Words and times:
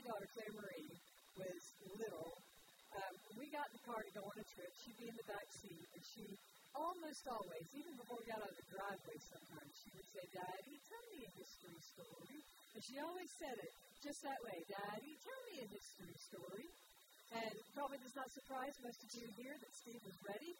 My 0.00 0.16
daughter 0.16 0.32
Claire 0.32 0.56
Marie 0.56 0.96
was 1.36 1.60
little, 2.00 2.32
um, 2.96 3.14
we 3.36 3.44
got 3.52 3.68
in 3.68 3.76
the 3.76 3.84
car 3.84 4.00
to 4.00 4.12
go 4.16 4.24
on 4.24 4.32
a 4.32 4.46
trip, 4.56 4.72
she'd 4.80 4.96
be 4.96 5.12
in 5.12 5.12
the 5.12 5.28
back 5.28 5.44
seat, 5.60 5.84
and 5.92 6.00
she 6.00 6.24
almost 6.72 7.20
always, 7.28 7.68
even 7.76 7.92
before 8.00 8.16
we 8.16 8.24
got 8.24 8.40
out 8.40 8.48
of 8.48 8.56
the 8.56 8.68
driveway 8.72 9.18
sometimes, 9.28 9.68
she 9.76 9.92
would 9.92 10.08
say, 10.08 10.24
Daddy, 10.32 10.76
tell 10.88 11.04
me 11.12 11.20
a 11.20 11.30
history 11.36 11.80
story. 11.84 12.38
And 12.72 12.80
she 12.80 12.96
always 12.96 13.28
said 13.36 13.56
it 13.60 13.72
just 14.00 14.24
that 14.24 14.40
way, 14.40 14.56
Daddy, 14.72 15.12
tell 15.20 15.42
me 15.52 15.54
a 15.60 15.68
history 15.68 16.16
story. 16.32 16.66
And 17.36 17.52
probably 17.76 18.00
does 18.00 18.16
not 18.16 18.28
surprise 18.32 18.72
most 18.80 19.04
of 19.04 19.10
you 19.20 19.28
here 19.36 19.52
that 19.52 19.72
Steve 19.84 20.00
was 20.00 20.16
ready. 20.24 20.52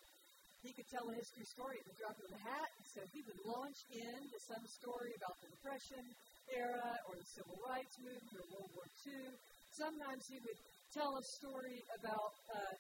He 0.61 0.77
could 0.77 0.89
tell 0.93 1.09
a 1.09 1.17
history 1.17 1.49
story 1.49 1.81
at 1.81 1.87
the 1.89 1.97
drop 1.97 2.17
of 2.21 2.29
a 2.29 2.41
hat, 2.45 2.71
so 2.93 3.01
he 3.17 3.25
would 3.25 3.41
launch 3.49 3.81
into 3.89 4.37
some 4.45 4.65
story 4.69 5.17
about 5.17 5.33
the 5.41 5.49
Depression 5.49 6.05
era 6.55 6.91
or 7.07 7.15
the 7.15 7.29
Civil 7.31 7.59
Rights 7.63 7.95
Movement 8.03 8.35
or 8.37 8.47
World 8.55 8.73
War 8.75 8.89
II. 9.07 9.31
Sometimes 9.75 10.23
he 10.27 10.39
would 10.43 10.61
tell 10.91 11.15
a 11.15 11.25
story 11.39 11.79
about 11.95 12.33
uh, 12.51 12.75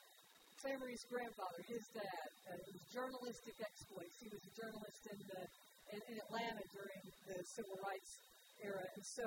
grandfather, 1.09 1.61
his 1.65 1.85
dad, 1.97 2.29
uh, 2.53 2.61
his 2.69 2.81
journalistic 2.93 3.57
exploits. 3.65 4.17
He 4.21 4.29
was 4.29 4.43
a 4.45 4.53
journalist 4.53 5.03
in, 5.09 5.19
the, 5.25 5.43
in, 5.97 6.01
in 6.13 6.17
Atlanta 6.21 6.65
during 6.77 7.01
the 7.33 7.39
Civil 7.57 7.79
Rights 7.81 8.11
era, 8.61 8.85
and 8.85 9.05
so, 9.07 9.25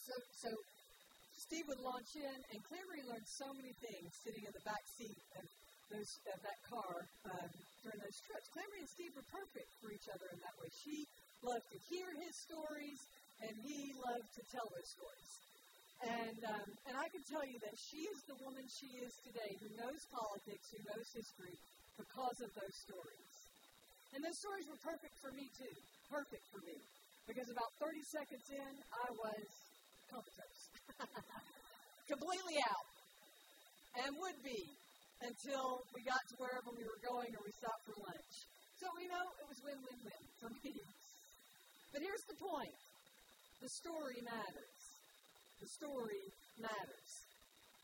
so, 0.00 0.14
so 0.40 0.50
Steve 1.36 1.66
would 1.68 1.82
launch 1.84 2.16
in, 2.16 2.38
and 2.54 2.58
Claire 2.64 2.88
learned 3.04 3.28
so 3.28 3.52
many 3.52 3.74
things 3.84 4.08
sitting 4.24 4.44
in 4.48 4.52
the 4.56 4.64
back 4.64 4.80
seat 4.96 5.20
of, 5.36 5.44
those, 5.92 6.10
of 6.30 6.38
that 6.40 6.60
car 6.70 6.94
um, 7.26 7.50
during 7.82 8.00
those 8.00 8.18
trips. 8.24 8.46
Claire 8.54 8.70
and 8.78 8.88
Steve 8.88 9.12
were 9.12 9.26
perfect 9.28 9.70
for 9.82 9.90
each 9.92 10.08
other 10.08 10.30
in 10.30 10.38
that 10.40 10.54
way. 10.56 10.70
She 10.72 11.04
loved 11.42 11.66
to 11.68 11.78
hear 11.90 12.08
his 12.22 12.34
stories, 12.38 13.00
and 13.44 13.54
he 13.64 13.92
loved 13.96 14.30
to 14.36 14.42
tell 14.52 14.68
those 14.68 14.90
stories. 14.92 15.32
And, 16.00 16.40
um, 16.48 16.68
and 16.88 16.94
I 16.96 17.06
can 17.12 17.20
tell 17.28 17.44
you 17.44 17.60
that 17.60 17.76
she 17.76 18.08
is 18.08 18.18
the 18.24 18.38
woman 18.40 18.64
she 18.72 18.88
is 19.04 19.12
today 19.20 19.52
who 19.60 19.68
knows 19.76 20.00
politics, 20.08 20.64
who 20.72 20.80
knows 20.88 21.08
history, 21.12 21.56
because 22.00 22.38
of 22.40 22.50
those 22.56 22.76
stories. 22.88 23.32
And 24.16 24.24
those 24.24 24.40
stories 24.40 24.64
were 24.64 24.80
perfect 24.80 25.12
for 25.20 25.30
me, 25.36 25.44
too. 25.60 25.76
Perfect 26.08 26.44
for 26.48 26.64
me. 26.64 26.76
Because 27.28 27.46
about 27.52 27.70
30 27.78 28.00
seconds 28.08 28.46
in, 28.48 28.72
I 28.90 29.08
was 29.12 29.44
comatose. 30.08 30.62
Completely 32.12 32.58
out. 32.64 32.88
And 34.00 34.10
would 34.18 34.40
be 34.40 34.62
until 35.20 35.84
we 35.92 36.00
got 36.02 36.22
to 36.32 36.34
wherever 36.40 36.72
we 36.72 36.82
were 36.88 37.00
going 37.04 37.30
or 37.36 37.40
we 37.44 37.52
stopped 37.60 37.84
for 37.84 37.96
lunch. 38.00 38.34
So 38.80 38.88
we 38.96 39.04
know 39.12 39.24
it 39.36 39.46
was 39.46 39.60
win 39.62 39.76
win 39.84 39.98
win 40.00 40.22
for 40.40 40.50
me. 40.64 40.74
But 41.92 42.00
here's 42.00 42.24
the 42.30 42.38
point 42.40 42.72
the 43.60 43.68
story 43.68 44.20
matters. 44.24 44.80
The 45.60 45.68
story 45.68 46.24
matters. 46.56 47.10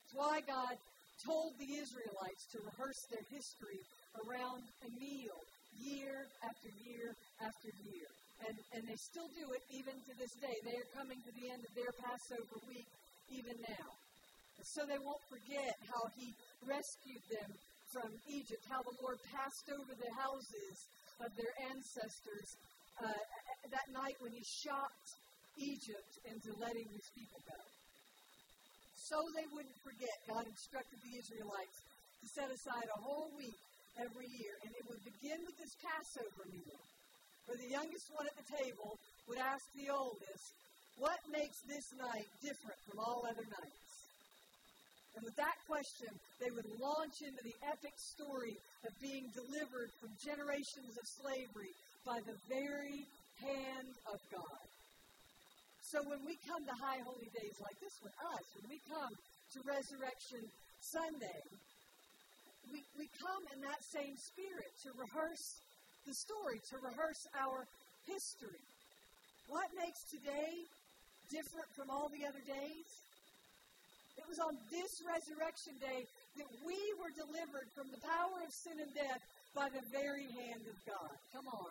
It's 0.08 0.16
why 0.16 0.40
God 0.48 0.76
told 1.20 1.52
the 1.60 1.68
Israelites 1.76 2.44
to 2.56 2.64
rehearse 2.64 3.00
their 3.12 3.24
history 3.28 3.80
around 4.24 4.64
a 4.84 4.90
meal 4.96 5.38
year 5.76 6.24
after 6.40 6.70
year 6.88 7.12
after 7.44 7.68
year. 7.84 8.08
And, 8.48 8.56
and 8.76 8.82
they 8.88 8.96
still 8.96 9.28
do 9.36 9.52
it 9.52 9.64
even 9.72 9.96
to 9.96 10.12
this 10.16 10.32
day. 10.40 10.56
They 10.64 10.76
are 10.76 10.90
coming 10.96 11.20
to 11.20 11.32
the 11.36 11.52
end 11.52 11.60
of 11.60 11.72
their 11.76 11.92
Passover 12.00 12.56
week 12.68 12.88
even 13.32 13.56
now. 13.64 13.88
So 14.64 14.88
they 14.88 15.00
won't 15.00 15.24
forget 15.28 15.76
how 15.88 16.08
He 16.16 16.32
rescued 16.64 17.24
them 17.28 17.50
from 17.92 18.08
Egypt, 18.28 18.64
how 18.68 18.80
the 18.80 18.96
Lord 19.04 19.20
passed 19.28 19.68
over 19.72 19.92
the 19.92 20.12
houses 20.16 20.76
of 21.20 21.32
their 21.36 21.54
ancestors 21.68 22.48
uh, 23.00 23.20
that 23.72 23.86
night 23.92 24.16
when 24.20 24.32
He 24.32 24.44
shocked 24.44 25.08
Egypt 25.56 26.12
into 26.28 26.52
letting 26.60 26.88
His 26.92 27.06
people 27.16 27.40
go. 27.48 27.62
So 28.96 29.16
they 29.34 29.46
wouldn't 29.54 29.80
forget, 29.86 30.16
God 30.26 30.44
instructed 30.44 30.98
the 31.02 31.14
Israelites 31.16 31.78
to 32.22 32.26
set 32.34 32.50
aside 32.50 32.88
a 32.90 33.00
whole 33.00 33.30
week 33.38 33.58
every 33.96 34.28
year, 34.36 34.54
and 34.66 34.70
it 34.74 34.84
would 34.90 35.02
begin 35.06 35.40
with 35.46 35.56
this 35.56 35.74
Passover 35.78 36.44
meal 36.50 36.80
where 37.46 37.58
the 37.62 37.70
youngest 37.70 38.10
one 38.10 38.26
at 38.26 38.34
the 38.34 38.48
table 38.58 38.98
would 39.30 39.38
ask 39.38 39.62
the 39.78 39.86
oldest, 39.86 40.46
What 40.98 41.18
makes 41.30 41.58
this 41.70 41.86
night 41.94 42.26
different 42.42 42.80
from 42.90 42.98
all 42.98 43.22
other 43.22 43.46
nights? 43.46 43.90
And 45.14 45.24
with 45.24 45.38
that 45.38 45.56
question, 45.64 46.12
they 46.42 46.50
would 46.52 46.66
launch 46.76 47.22
into 47.24 47.40
the 47.40 47.56
epic 47.72 47.94
story 47.96 48.52
of 48.84 48.92
being 49.00 49.24
delivered 49.32 49.88
from 49.96 50.12
generations 50.20 50.92
of 50.92 51.06
slavery 51.22 51.72
by 52.04 52.20
the 52.26 52.36
very 52.50 53.06
hand 53.40 53.94
of 54.12 54.18
God. 54.28 54.66
So 55.86 56.02
when 56.02 56.18
we 56.26 56.34
come 56.42 56.66
to 56.66 56.74
high 56.82 56.98
holy 57.06 57.30
days 57.30 57.54
like 57.62 57.78
this 57.78 57.94
one, 58.02 58.10
us, 58.34 58.46
when 58.58 58.66
we 58.74 58.82
come 58.90 59.14
to 59.54 59.58
Resurrection 59.62 60.42
Sunday, 60.82 61.42
we, 62.74 62.82
we 62.98 63.06
come 63.22 63.42
in 63.54 63.62
that 63.62 63.78
same 63.94 64.18
spirit 64.18 64.66
to 64.82 64.90
rehearse 64.98 65.62
the 66.02 66.10
story, 66.10 66.58
to 66.74 66.82
rehearse 66.82 67.22
our 67.38 67.62
history. 68.02 68.62
What 69.46 69.70
makes 69.78 70.02
today 70.10 70.66
different 71.30 71.70
from 71.78 71.86
all 71.94 72.10
the 72.10 72.26
other 72.26 72.42
days? 72.42 72.88
It 74.18 74.26
was 74.26 74.42
on 74.42 74.58
this 74.74 74.90
resurrection 75.06 75.78
day 75.78 76.02
that 76.42 76.50
we 76.66 76.78
were 76.98 77.14
delivered 77.14 77.70
from 77.78 77.94
the 77.94 78.02
power 78.02 78.42
of 78.42 78.50
sin 78.50 78.82
and 78.82 78.90
death 78.90 79.22
by 79.54 79.70
the 79.70 79.86
very 79.94 80.26
hand 80.34 80.66
of 80.66 80.76
God. 80.82 81.14
Come 81.30 81.46
on. 81.46 81.70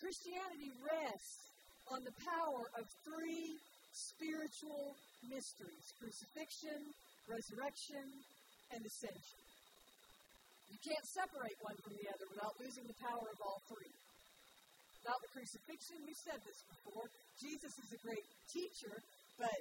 Christianity 0.00 0.72
rests 0.80 1.44
on 1.92 2.00
the 2.08 2.16
power 2.24 2.64
of 2.80 2.88
three 3.04 3.60
spiritual 3.92 4.96
mysteries 5.28 5.86
crucifixion, 6.00 6.80
resurrection, 7.28 8.04
and 8.72 8.80
ascension. 8.80 9.42
You 10.72 10.80
can't 10.80 11.04
separate 11.04 11.58
one 11.60 11.76
from 11.84 12.00
the 12.00 12.08
other 12.08 12.26
without 12.32 12.56
losing 12.64 12.88
the 12.88 12.96
power 12.96 13.28
of 13.28 13.38
all 13.44 13.60
three. 13.68 13.92
Without 15.04 15.20
the 15.20 15.32
crucifixion, 15.36 16.00
we've 16.08 16.24
said 16.24 16.40
this 16.48 16.60
before, 16.64 17.04
Jesus 17.36 17.72
is 17.76 17.90
a 17.92 18.00
great 18.00 18.24
teacher, 18.48 18.94
but 19.36 19.60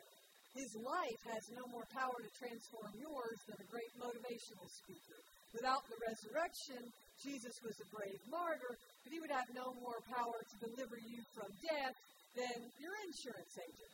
his 0.55 0.71
life 0.79 1.21
has 1.35 1.43
no 1.51 1.67
more 1.67 1.87
power 1.91 2.15
to 2.15 2.31
transform 2.39 2.91
yours 2.95 3.39
than 3.47 3.59
a 3.59 3.67
great 3.67 3.91
motivational 3.99 4.67
speaker. 4.71 5.19
Without 5.53 5.81
the 5.89 5.97
resurrection, 6.05 6.81
Jesus 7.25 7.57
was 7.65 7.75
a 7.81 7.87
brave 7.89 8.21
martyr, 8.29 8.77
but 9.03 9.11
he 9.11 9.19
would 9.19 9.33
have 9.33 9.49
no 9.51 9.73
more 9.81 9.99
power 10.07 10.37
to 10.37 10.55
deliver 10.61 10.95
you 11.01 11.19
from 11.33 11.49
death 11.65 11.97
than 12.37 12.57
your 12.77 12.93
insurance 13.09 13.55
agent. 13.57 13.93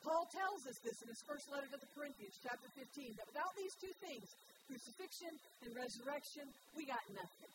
Paul 0.00 0.28
tells 0.32 0.68
us 0.68 0.76
this 0.84 1.00
in 1.00 1.08
his 1.08 1.22
first 1.24 1.48
letter 1.48 1.68
to 1.72 1.80
the 1.80 1.92
Corinthians, 1.96 2.36
chapter 2.44 2.68
15, 2.76 3.16
that 3.16 3.28
without 3.28 3.52
these 3.56 3.72
two 3.80 3.94
things, 4.04 4.28
crucifixion 4.68 5.32
and 5.64 5.72
resurrection, 5.72 6.44
we 6.76 6.84
got 6.84 7.00
nothing. 7.12 7.52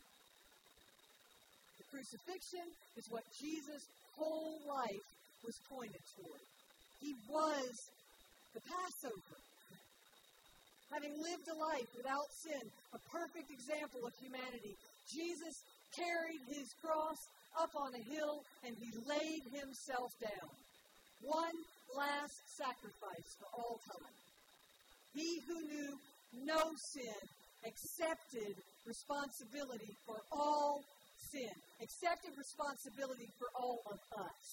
The 1.77 1.87
crucifixion 1.93 2.65
is 2.97 3.05
what 3.09 3.25
Jesus' 3.37 3.85
whole 4.17 4.61
life 4.65 5.05
was 5.45 5.57
pointed 5.69 6.01
toward. 6.17 6.41
He 7.01 7.13
was 7.29 7.73
the 8.53 8.61
Passover. 8.65 9.37
Having 10.91 11.21
lived 11.21 11.47
a 11.47 11.57
life 11.57 11.89
without 11.95 12.29
sin, 12.33 12.65
a 12.93 12.99
perfect 13.13 13.51
example 13.53 14.05
of 14.05 14.13
humanity, 14.17 14.73
Jesus 15.05 15.61
carried 15.93 16.41
his 16.49 16.73
cross 16.81 17.17
up 17.57 17.69
on 17.77 17.93
a 17.93 18.03
hill 18.09 18.41
and 18.65 18.75
he 18.77 18.89
laid 19.05 19.43
himself 19.53 20.11
down. 20.21 20.49
One 21.21 21.57
last 21.95 22.37
sacrifice 22.57 23.29
for 23.37 23.49
all 23.53 23.79
time. 23.85 24.15
He 25.13 25.41
who 25.47 25.61
knew 25.61 25.91
no 26.45 26.61
sin 26.93 27.21
accepted 27.65 28.55
responsibility 28.85 29.93
for 30.05 30.17
all 30.31 30.81
sin, 31.31 31.51
accepted 31.81 32.31
responsibility 32.37 33.27
for 33.37 33.47
all 33.55 33.81
of 33.91 33.99
us. 34.17 34.47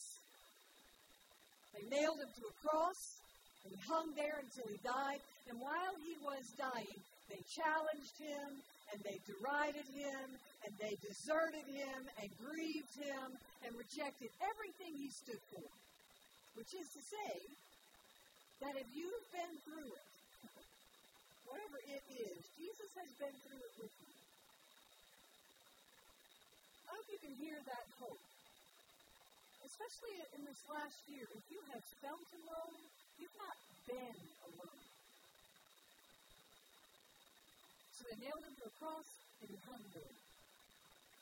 They 1.74 1.84
nailed 1.88 2.18
him 2.18 2.28
to 2.28 2.44
a 2.48 2.54
cross, 2.66 3.20
he 3.68 3.78
hung 3.86 4.14
there 4.14 4.38
until 4.40 4.68
he 4.70 4.78
died. 4.82 5.20
And 5.50 5.60
while 5.60 5.94
he 6.02 6.14
was 6.22 6.44
dying, 6.58 6.98
they 7.30 7.42
challenged 7.50 8.16
him 8.18 8.48
and 8.94 8.98
they 9.02 9.18
derided 9.26 9.86
him 9.90 10.26
and 10.64 10.72
they 10.78 10.94
deserted 11.02 11.66
him 11.66 12.00
and 12.22 12.28
grieved 12.38 12.94
him 12.98 13.34
and 13.66 13.70
rejected 13.74 14.30
everything 14.42 14.94
he 14.94 15.10
stood 15.10 15.42
for. 15.50 15.66
Which 16.54 16.72
is 16.72 16.88
to 16.94 17.02
say, 17.02 17.34
that 18.60 18.74
if 18.80 18.88
you've 18.96 19.28
been 19.36 19.54
through 19.68 19.90
it, 19.92 20.08
whatever 21.50 21.76
it 21.92 22.04
is, 22.08 22.40
Jesus 22.56 22.90
has 22.96 23.10
been 23.20 23.36
through 23.44 23.60
it 23.60 23.74
with 23.76 23.92
you. 24.00 24.12
I 26.88 26.96
hope 26.96 27.06
you 27.12 27.20
can 27.20 27.36
hear 27.36 27.58
that 27.60 27.86
hope. 28.00 28.22
Especially 29.66 30.14
in 30.38 30.46
this 30.46 30.62
last 30.72 30.96
year, 31.10 31.26
if 31.36 31.44
you 31.52 31.60
have 31.74 31.84
felt 32.00 32.28
alone, 32.32 32.80
you've 33.18 33.38
not 33.40 33.56
been 33.88 34.18
alone. 34.46 34.84
So 37.96 38.00
they 38.08 38.18
nailed 38.20 38.44
him 38.44 38.56
to 38.60 38.66
a 38.68 38.74
cross 38.80 39.08
and 39.40 39.48
he 39.50 39.58
hung 39.64 39.84
there. 39.92 40.16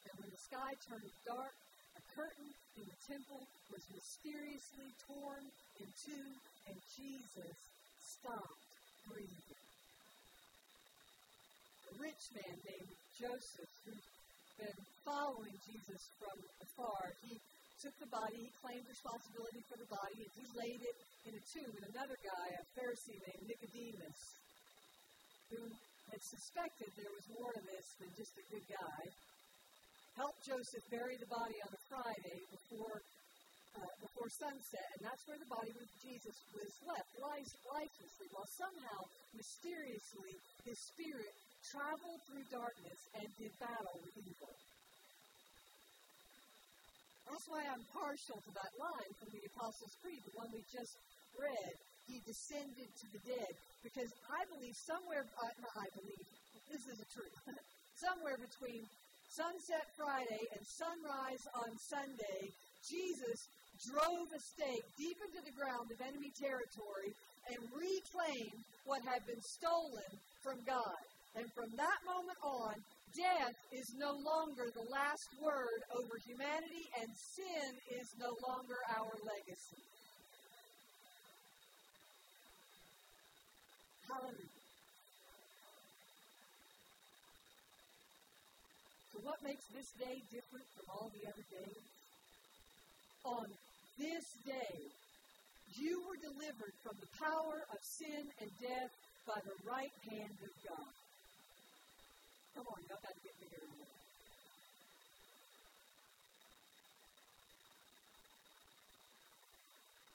And 0.04 0.14
when 0.20 0.30
the 0.30 0.42
sky 0.42 0.70
turned 0.84 1.10
dark, 1.24 1.54
a 1.96 2.02
curtain 2.14 2.50
in 2.78 2.84
the 2.84 2.98
temple 3.06 3.42
was 3.70 3.82
mysteriously 3.94 4.90
torn 5.06 5.44
in 5.80 5.88
two, 6.04 6.26
and 6.68 6.76
Jesus 6.94 7.56
stopped 8.02 8.62
breathing. 9.08 9.64
A 11.90 11.92
rich 12.02 12.22
man 12.34 12.56
named 12.66 12.92
Joseph, 13.18 13.72
who'd 13.86 14.06
been 14.58 14.80
following 15.04 15.56
Jesus 15.66 16.02
from 16.18 16.38
afar, 16.62 17.14
he 17.22 17.38
took 17.84 17.96
the 18.00 18.08
body, 18.08 18.40
he 18.40 18.50
claimed 18.64 18.88
responsibility 18.88 19.60
for 19.68 19.76
the 19.76 19.90
body, 19.92 20.24
and 20.24 20.32
he 20.32 20.44
laid 20.56 20.80
it 20.80 20.96
in 21.28 21.32
a 21.36 21.42
tomb. 21.52 21.68
And 21.68 21.84
another 21.92 22.16
guy, 22.24 22.46
a 22.56 22.64
Pharisee 22.72 23.20
named 23.20 23.44
Nicodemus, 23.44 24.20
who 25.52 25.60
had 26.08 26.22
suspected 26.24 26.88
there 26.96 27.12
was 27.12 27.26
more 27.36 27.52
to 27.52 27.62
this 27.68 27.86
than 28.00 28.08
just 28.16 28.32
a 28.40 28.44
good 28.48 28.66
guy, 28.72 29.00
helped 30.16 30.40
Joseph 30.48 30.84
bury 30.88 31.20
the 31.20 31.28
body 31.28 31.58
on 31.60 31.70
a 31.76 31.82
Friday 31.92 32.38
before 32.48 33.04
uh, 33.74 33.94
before 33.98 34.30
sunset, 34.30 34.86
and 34.94 35.02
that's 35.02 35.26
where 35.26 35.34
the 35.34 35.50
body 35.50 35.74
of 35.74 35.88
Jesus 35.98 36.36
was 36.54 36.70
left, 36.86 37.10
lifelessly, 37.18 38.28
while 38.30 38.46
somehow, 38.54 38.98
mysteriously, 39.34 40.32
his 40.62 40.78
spirit 40.94 41.34
traveled 41.74 42.22
through 42.30 42.46
darkness 42.54 43.00
and 43.18 43.26
did 43.34 43.50
battle 43.58 43.98
with 43.98 44.14
evil. 44.14 44.54
That's 47.28 47.46
why 47.48 47.64
I'm 47.64 47.84
partial 47.92 48.38
to 48.40 48.52
that 48.52 48.72
line 48.76 49.12
from 49.16 49.30
the 49.32 49.42
Apostles' 49.48 49.96
Creed, 50.04 50.20
the 50.28 50.36
one 50.36 50.50
we 50.52 50.62
just 50.68 50.94
read. 51.40 51.74
He 52.04 52.20
descended 52.28 52.88
to 52.88 53.06
the 53.16 53.22
dead. 53.24 53.52
Because 53.80 54.10
I 54.28 54.44
believe 54.52 54.76
somewhere, 54.76 55.24
uh, 55.24 55.52
not 55.60 55.74
I 55.76 55.88
believe, 55.96 56.24
this 56.68 56.84
is 56.84 57.00
a 57.00 57.08
truth, 57.12 57.36
somewhere 57.96 58.36
between 58.36 58.84
Sunset 59.32 59.86
Friday 59.96 60.44
and 60.54 60.62
sunrise 60.62 61.44
on 61.58 61.70
Sunday, 61.90 62.40
Jesus 62.86 63.40
drove 63.90 64.28
a 64.30 64.40
stake 64.40 64.86
deep 64.94 65.18
into 65.26 65.42
the 65.42 65.56
ground 65.58 65.90
of 65.90 65.98
enemy 66.00 66.30
territory 66.38 67.10
and 67.50 67.58
reclaimed 67.74 68.62
what 68.86 69.02
had 69.02 69.26
been 69.26 69.40
stolen 69.42 70.10
from 70.44 70.60
God. 70.62 71.02
And 71.34 71.50
from 71.50 71.66
that 71.74 71.98
moment 72.06 72.38
on, 72.46 72.74
death 73.14 73.54
is 73.70 73.94
no 73.98 74.10
longer 74.10 74.66
the 74.74 74.86
last 74.90 75.30
word 75.38 75.80
over 75.94 76.18
humanity, 76.26 76.84
and 77.00 77.08
sin 77.14 77.70
is 77.94 78.10
no 78.18 78.34
longer 78.42 78.78
our 78.90 79.14
legacy. 79.22 79.82
Hallelujah. 84.10 84.62
So, 89.14 89.18
what 89.22 89.38
makes 89.42 89.64
this 89.70 89.90
day 89.98 90.18
different 90.34 90.66
from 90.74 90.86
all 90.90 91.10
the 91.14 91.24
other 91.30 91.46
days? 91.54 91.84
On 93.24 93.46
this 93.98 94.26
day, 94.44 94.74
you 95.78 96.02
were 96.06 96.18
delivered 96.20 96.74
from 96.82 96.98
the 97.00 97.10
power 97.18 97.62
of 97.72 97.78
sin 97.80 98.26
and 98.42 98.50
death 98.60 98.92
by 99.26 99.40
the 99.46 99.56
right 99.64 99.94
hand 100.10 100.36
of 100.42 100.52
God. 100.68 101.03
Come 102.54 102.70
on, 102.70 102.78
y'all 102.86 103.02
got 103.02 103.10
to 103.10 103.22
get 103.26 103.34
me 103.42 103.50
here. 103.50 103.66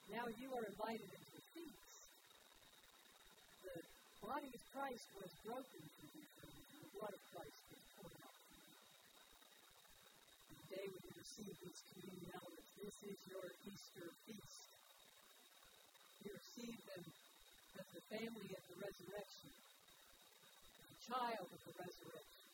Now 0.08 0.24
you 0.24 0.48
are 0.48 0.64
invited 0.64 1.04
into 1.04 1.32
the 1.36 1.44
feast. 1.52 2.00
The 3.60 3.76
body 4.24 4.48
of 4.56 4.62
Christ 4.72 5.04
was 5.20 5.28
broken 5.44 5.84
for 5.84 6.06
you, 6.16 6.24
the 6.80 6.88
blood 6.96 7.12
of 7.12 7.22
Christ 7.28 7.60
was 7.76 7.82
poured 8.00 8.16
out 8.24 8.32
for 8.32 8.56
you. 8.56 8.72
Today, 10.64 10.88
you 10.96 11.10
receive 11.20 11.54
these 11.60 11.80
communion 11.92 12.40
elements, 12.40 12.72
this 12.80 12.96
is 13.04 13.20
your 13.28 13.46
Easter 13.68 14.08
feast. 14.24 14.64
You 16.24 16.32
receive 16.32 16.78
them 16.88 17.04
as 17.04 17.86
the 17.92 18.04
family 18.16 18.48
of 18.56 18.62
the 18.64 18.76
resurrection 18.80 19.69
child 21.08 21.48
of 21.48 21.60
the 21.64 21.74
resurrection. 21.80 22.50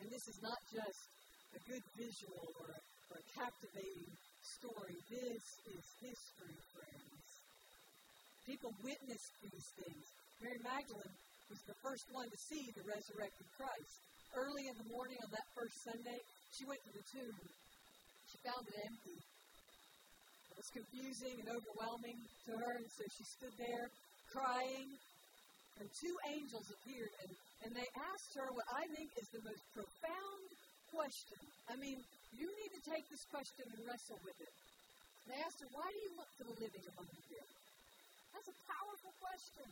And 0.00 0.06
this 0.10 0.24
is 0.26 0.38
not 0.42 0.60
just 0.72 1.02
a 1.54 1.60
good 1.68 1.84
visual 1.94 2.42
or 2.58 2.66
a, 2.72 2.80
or 3.12 3.16
a 3.20 3.26
captivating 3.36 4.12
story. 4.42 4.96
This 5.12 5.44
is 5.68 5.84
history, 6.00 6.58
friends. 6.74 7.26
People 8.48 8.72
witnessed 8.82 9.32
these 9.44 9.68
things. 9.78 10.04
Mary 10.42 10.58
Magdalene 10.66 11.16
was 11.46 11.62
the 11.68 11.78
first 11.84 12.06
one 12.10 12.26
to 12.26 12.38
see 12.50 12.64
the 12.74 12.82
resurrected 12.82 13.46
Christ. 13.54 13.94
Early 14.34 14.64
in 14.66 14.76
the 14.80 14.88
morning 14.90 15.20
on 15.22 15.30
that 15.30 15.48
first 15.54 15.76
Sunday, 15.84 16.18
she 16.56 16.64
went 16.64 16.80
to 16.82 16.92
the 16.96 17.04
tomb. 17.12 17.38
She 18.32 18.36
found 18.42 18.64
it 18.66 18.78
empty. 18.80 19.18
It 20.50 20.56
was 20.56 20.70
confusing 20.72 21.36
and 21.44 21.48
overwhelming 21.52 22.18
to 22.48 22.52
her, 22.56 22.72
and 22.80 22.88
so 22.88 23.04
she 23.12 23.24
stood 23.28 23.54
there 23.60 23.86
crying 24.32 24.88
and 25.82 25.90
two 25.98 26.14
angels 26.30 26.70
appeared, 26.70 27.10
and, 27.26 27.30
and 27.66 27.70
they 27.74 27.90
asked 28.14 28.38
her 28.38 28.46
what 28.54 28.70
I 28.70 28.86
think 28.94 29.10
is 29.18 29.26
the 29.34 29.42
most 29.42 29.66
profound 29.74 30.46
question. 30.94 31.42
I 31.66 31.74
mean, 31.74 31.98
you 32.38 32.46
need 32.46 32.70
to 32.78 32.82
take 32.86 33.02
this 33.10 33.26
question 33.34 33.66
and 33.66 33.82
wrestle 33.82 34.22
with 34.22 34.38
it. 34.38 34.54
They 35.26 35.42
asked 35.42 35.58
her, 35.58 35.70
Why 35.74 35.90
do 35.90 35.98
you 35.98 36.14
look 36.14 36.30
for 36.38 36.46
the 36.46 36.56
living 36.62 36.86
among 36.94 37.10
the 37.10 37.22
dead? 37.34 37.50
That's 38.30 38.46
a 38.46 38.58
powerful 38.70 39.10
question. 39.18 39.66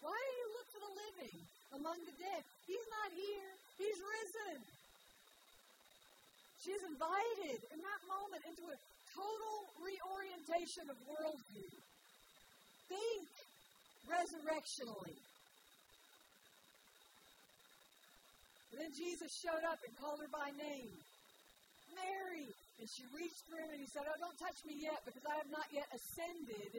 Why 0.00 0.16
do 0.16 0.32
you 0.32 0.48
look 0.56 0.68
for 0.72 0.80
the 0.80 0.94
living 0.96 1.36
among 1.76 1.98
the 2.08 2.16
dead? 2.16 2.42
He's 2.64 2.88
not 2.88 3.08
here, 3.12 3.50
he's 3.76 4.00
risen. 4.00 4.56
She's 6.64 6.84
invited 6.88 7.60
in 7.68 7.80
that 7.84 8.00
moment 8.08 8.42
into 8.48 8.64
a 8.64 8.76
total 9.12 9.56
reorientation 9.84 10.88
of 10.88 10.96
worldview. 11.04 11.72
Think 12.88 13.28
resurrectionally. 14.08 15.16
Then 18.72 18.94
Jesus 18.94 19.30
showed 19.42 19.64
up 19.66 19.82
and 19.82 19.92
called 19.98 20.22
her 20.22 20.30
by 20.30 20.54
name. 20.54 20.94
Mary! 21.92 22.46
And 22.78 22.86
she 22.86 23.02
reached 23.10 23.42
him 23.50 23.66
and 23.74 23.80
he 23.82 23.90
said, 23.90 24.06
Oh, 24.06 24.14
don't 24.22 24.38
touch 24.38 24.62
me 24.62 24.78
yet 24.78 25.02
because 25.02 25.26
I 25.26 25.34
have 25.34 25.50
not 25.50 25.66
yet 25.74 25.90
ascended 25.90 26.78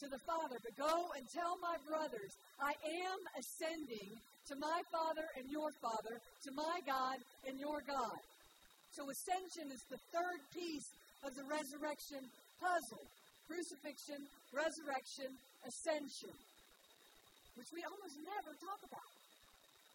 to 0.00 0.06
the 0.08 0.22
Father. 0.24 0.56
But 0.64 0.74
go 0.80 1.12
and 1.12 1.28
tell 1.28 1.60
my 1.60 1.76
brothers, 1.84 2.32
I 2.56 2.72
am 2.72 3.20
ascending 3.36 4.16
to 4.48 4.54
my 4.56 4.80
Father 4.88 5.28
and 5.36 5.44
your 5.52 5.68
Father, 5.84 6.16
to 6.48 6.50
my 6.56 6.80
God 6.88 7.20
and 7.44 7.60
your 7.60 7.84
God. 7.84 8.16
So 8.96 9.04
ascension 9.12 9.68
is 9.68 9.84
the 9.92 10.00
third 10.08 10.40
piece 10.56 10.88
of 11.20 11.36
the 11.36 11.44
resurrection 11.52 12.24
puzzle 12.56 13.04
crucifixion, 13.46 14.18
resurrection, 14.50 15.30
ascension 15.66 16.34
which 17.56 17.72
we 17.72 17.80
almost 17.88 18.16
never 18.20 18.52
talk 18.60 18.80
about, 18.84 19.12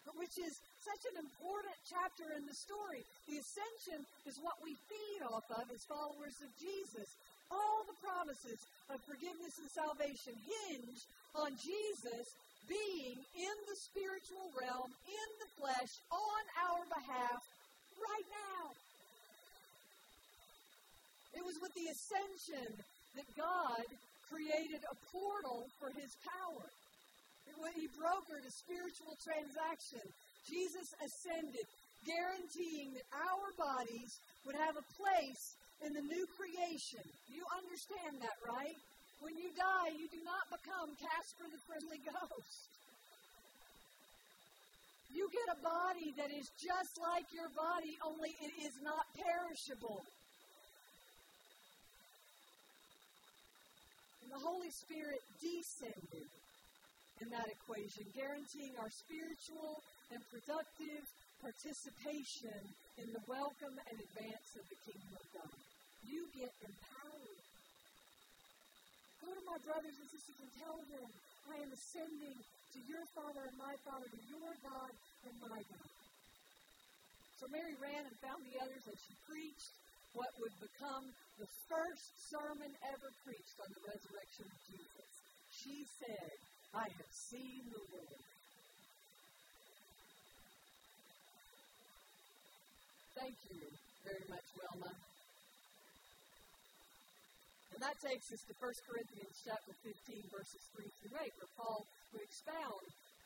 but 0.05 0.17
which 0.17 0.35
is 0.41 0.53
such 0.81 1.03
an 1.13 1.21
important 1.21 1.77
chapter 1.85 2.25
in 2.33 2.43
the 2.49 2.57
story. 2.57 3.05
The 3.29 3.37
ascension 3.37 4.01
is 4.25 4.41
what 4.41 4.57
we 4.65 4.73
feed 4.89 5.21
off 5.29 5.45
of 5.53 5.69
as 5.69 5.85
followers 5.85 6.33
of 6.41 6.49
Jesus. 6.57 7.05
All 7.53 7.85
the 7.85 7.97
promises 8.01 8.57
of 8.89 8.97
forgiveness 9.05 9.61
and 9.61 9.69
salvation 9.69 10.33
hinge 10.33 11.05
on 11.37 11.53
Jesus 11.61 12.25
being 12.65 13.17
in 13.37 13.55
the 13.69 13.77
spiritual 13.77 14.49
realm, 14.57 14.89
in 15.05 15.29
the 15.37 15.49
flesh, 15.59 15.91
on 16.09 16.43
our 16.65 16.81
behalf, 16.89 17.41
right 18.01 18.27
now. 18.31 18.73
It 21.37 21.43
was 21.45 21.61
with 21.61 21.73
the 21.77 21.87
ascension 21.93 22.71
that 23.15 23.27
God 23.37 23.85
created 24.31 24.81
a 24.87 24.95
portal 25.11 25.67
for 25.77 25.91
his 25.93 26.15
power 26.23 26.65
when 27.59 27.73
he 27.75 27.87
brokered 27.97 28.45
a 28.45 28.53
spiritual 28.53 29.15
transaction, 29.19 30.03
Jesus 30.47 30.87
ascended, 31.01 31.65
guaranteeing 32.05 32.95
that 32.97 33.07
our 33.13 33.49
bodies 33.57 34.11
would 34.45 34.57
have 34.57 34.75
a 34.77 34.85
place 34.97 35.43
in 35.85 35.93
the 35.93 36.05
new 36.05 36.25
creation. 36.37 37.03
You 37.29 37.43
understand 37.57 38.21
that, 38.21 38.37
right? 38.45 38.77
When 39.21 39.37
you 39.37 39.53
die, 39.53 39.93
you 39.97 40.09
do 40.09 40.21
not 40.25 40.45
become 40.49 40.89
Casper 40.97 41.45
the 41.49 41.61
Friendly 41.69 42.01
Ghost. 42.09 42.61
You 45.13 45.27
get 45.29 45.47
a 45.53 45.59
body 45.61 46.09
that 46.17 46.31
is 46.31 46.47
just 46.55 46.93
like 46.97 47.27
your 47.35 47.51
body, 47.51 47.99
only 48.01 48.31
it 48.41 48.53
is 48.65 48.75
not 48.81 49.05
perishable. 49.13 50.01
And 54.23 54.31
the 54.31 54.39
Holy 54.39 54.71
Spirit 54.71 55.19
descended 55.37 56.40
in 57.21 57.29
that 57.29 57.45
equation, 57.53 58.03
guaranteeing 58.17 58.73
our 58.81 58.89
spiritual 58.89 59.77
and 60.09 60.19
productive 60.33 61.05
participation 61.37 62.59
in 62.97 63.07
the 63.13 63.23
welcome 63.29 63.77
and 63.77 63.97
advance 63.97 64.49
of 64.57 64.65
the 64.65 64.79
kingdom 64.85 65.13
of 65.13 65.25
God. 65.37 65.57
You 66.05 66.25
get 66.33 66.49
empowered. 66.65 67.41
Go 69.21 69.29
to 69.37 69.43
my 69.45 69.59
brothers 69.61 69.95
and 70.01 70.07
sisters 70.09 70.39
and 70.41 70.51
tell 70.57 70.77
them, 70.89 71.07
I 71.45 71.55
am 71.61 71.69
ascending 71.69 72.37
to 72.41 72.79
your 72.89 73.05
Father 73.13 73.45
and 73.45 73.57
my 73.57 73.75
Father, 73.85 74.09
to 74.09 74.21
your 74.25 74.53
God 74.65 74.93
and 75.29 75.35
my 75.45 75.59
God. 75.61 75.93
So 77.37 77.49
Mary 77.53 77.77
ran 77.77 78.01
and 78.05 78.15
found 78.21 78.41
the 78.49 78.57
others, 78.61 78.81
and 78.85 78.97
she 78.97 79.13
preached 79.29 79.73
what 80.13 80.29
would 80.41 80.55
become 80.61 81.05
the 81.37 81.49
first 81.69 82.05
sermon 82.29 82.69
ever 82.85 83.09
preached 83.25 83.57
on 83.61 83.69
the 83.73 83.81
resurrection 83.81 84.45
of 84.45 84.57
Jesus. 84.69 85.09
She 85.49 85.85
said, 86.01 86.50
I 86.71 86.87
have 86.87 87.11
seen 87.11 87.67
the 87.67 87.83
Lord. 87.91 88.23
Thank 93.11 93.35
you 93.51 93.59
very 94.07 94.25
much, 94.31 94.47
Wilma. 94.55 94.93
And 97.75 97.79
that 97.83 97.99
takes 97.99 98.31
us 98.31 98.41
to 98.47 98.53
1 98.55 98.87
Corinthians 98.87 99.35
chapter 99.43 99.73
15, 99.83 100.31
verses 100.31 100.63
3 100.71 100.87
through 100.87 101.17
8, 101.19 101.27
where 101.43 101.53
Paul 101.59 101.83
would 102.15 102.23
expound 102.23 102.85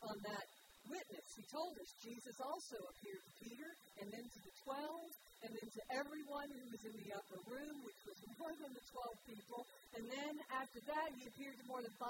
on 0.09 0.17
that 0.25 0.45
witness. 0.89 1.25
He 1.37 1.45
told 1.53 1.77
us 1.77 1.89
Jesus 2.01 2.37
also 2.41 2.77
appeared 2.81 3.21
to 3.21 3.33
Peter 3.45 3.69
and 4.01 4.07
then 4.09 4.25
to 4.25 4.39
the 4.41 4.53
twelve 4.65 5.09
and 5.45 5.53
then 5.53 5.69
to 5.77 5.83
everyone 5.93 6.49
who 6.49 6.65
was 6.73 6.81
in 6.81 6.95
the 7.05 7.13
upper 7.13 7.39
room, 7.45 7.75
which 7.85 8.01
was 8.09 8.17
more 8.41 8.49
than 8.57 8.73
the 8.73 8.85
twelve 8.89 9.17
people. 9.29 9.61
And 9.93 10.03
then 10.09 10.33
after 10.49 10.81
that, 10.89 11.07
he 11.13 11.29
appeared 11.29 11.55
to 11.61 11.65
more 11.69 11.85
than 11.85 11.93
500 12.01 12.09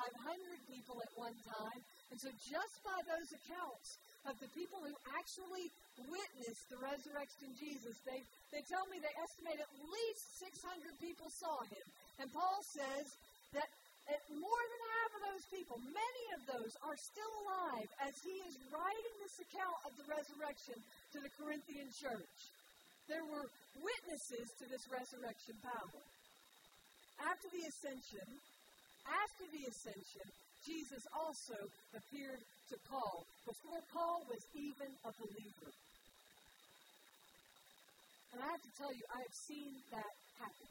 people 0.71 0.97
at 1.03 1.11
one 1.19 1.35
time. 1.43 1.79
And 2.09 2.17
so, 2.17 2.31
just 2.47 2.75
by 2.81 2.99
those 3.05 3.29
accounts 3.35 3.99
of 4.25 4.35
the 4.39 4.49
people 4.55 4.79
who 4.81 4.95
actually 5.19 5.67
witnessed 6.07 6.65
the 6.71 6.79
resurrection 6.79 7.51
Jesus, 7.59 7.93
they, 8.07 8.23
they 8.55 8.63
tell 8.71 8.87
me 8.89 9.03
they 9.03 9.13
estimate 9.19 9.59
at 9.59 9.71
least 9.83 10.23
600 10.39 10.95
people 11.03 11.27
saw 11.29 11.59
him. 11.69 11.85
And 12.23 12.27
Paul 12.31 12.57
says 12.63 13.05
that 13.53 13.69
more 14.31 14.65
than 14.69 14.81
half 15.01 15.11
of 15.17 15.21
those 15.33 15.45
people, 15.49 15.77
many 15.81 16.25
of 16.37 16.41
those, 16.45 16.73
are 16.85 16.97
still 16.97 17.33
alive 17.45 17.89
as 18.05 18.13
he 18.21 18.37
is 18.45 18.53
writing 18.69 19.15
this 19.21 19.37
account 19.49 19.77
of 19.81 19.91
the 19.97 20.05
resurrection 20.05 20.77
to 21.13 21.17
the 21.21 21.31
Corinthian 21.41 21.89
church. 21.89 22.37
There 23.07 23.25
were 23.29 23.45
witnesses 23.77 24.47
to 24.57 24.65
this 24.65 24.85
resurrection 24.89 25.55
power. 25.61 26.01
After 27.21 27.47
the 27.53 27.63
ascension, 27.69 28.27
after 29.05 29.45
the 29.53 29.63
ascension, 29.69 30.27
Jesus 30.65 31.05
also 31.13 31.57
appeared 31.93 32.41
to 32.73 32.75
Paul 32.89 33.21
before 33.45 33.81
Paul 33.93 34.25
was 34.25 34.41
even 34.57 34.89
a 35.05 35.11
believer. 35.21 35.71
And 38.33 38.41
I 38.41 38.47
have 38.49 38.65
to 38.65 38.73
tell 38.75 38.91
you, 38.91 39.05
I 39.13 39.21
have 39.21 39.37
seen 39.47 39.71
that 39.93 40.13
happen. 40.41 40.69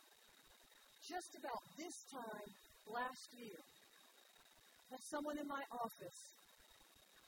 Just 1.06 1.38
about 1.38 1.62
this 1.78 1.96
time 2.10 2.50
last 2.90 3.30
year 3.38 3.60
of 4.92 5.00
someone 5.06 5.38
in 5.38 5.46
my 5.46 5.62
office 5.70 6.20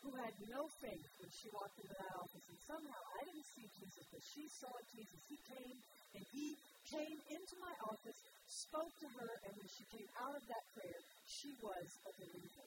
who 0.07 0.15
had 0.23 0.35
no 0.47 0.63
faith 0.79 1.07
when 1.19 1.31
she 1.35 1.51
walked 1.51 1.75
into 1.83 1.91
that 1.99 2.15
office. 2.15 2.47
And 2.47 2.61
somehow 2.63 3.01
I 3.19 3.21
didn't 3.27 3.49
see 3.59 3.67
Jesus, 3.75 4.07
but 4.15 4.23
she 4.23 4.47
saw 4.47 4.71
Jesus. 4.95 5.19
He 5.27 5.39
came 5.51 5.79
and 6.15 6.25
he 6.31 6.47
came 6.87 7.19
into 7.27 7.55
my 7.59 7.75
office, 7.91 8.19
spoke 8.47 8.93
to 9.03 9.09
her, 9.19 9.31
and 9.43 9.53
when 9.59 9.67
she 9.67 9.83
came 9.91 10.07
out 10.23 10.39
of 10.39 10.45
that 10.47 10.65
prayer, 10.79 11.01
she 11.27 11.51
was 11.59 11.87
a 12.07 12.13
believer. 12.23 12.67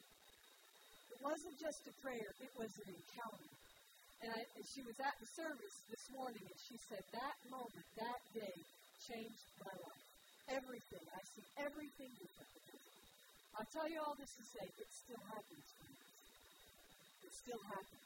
It 1.16 1.20
wasn't 1.24 1.56
just 1.56 1.80
a 1.88 1.96
prayer, 2.04 2.30
it 2.44 2.54
was 2.60 2.72
an 2.84 2.92
encounter. 2.92 3.52
And, 4.20 4.30
I, 4.36 4.42
and 4.44 4.66
she 4.68 4.84
was 4.84 5.00
at 5.00 5.16
the 5.16 5.30
service 5.32 5.76
this 5.88 6.06
morning, 6.12 6.44
and 6.44 6.60
she 6.60 6.76
said, 6.92 7.00
That 7.16 7.38
moment, 7.48 7.88
that 8.04 8.20
day, 8.36 8.58
changed 9.08 9.48
my 9.64 9.72
life. 9.72 10.06
Everything. 10.52 11.06
I 11.08 11.24
see 11.24 11.48
everything 11.56 12.12
different. 12.20 12.52
I'll 13.56 13.72
tell 13.72 13.88
you 13.88 14.00
all 14.04 14.16
this 14.20 14.32
to 14.40 14.46
say, 14.56 14.66
it 14.68 14.90
still 14.92 15.24
happens, 15.32 15.68
friends. 15.80 16.09
It 17.30 17.38
still 17.46 17.62
happens. 17.70 18.06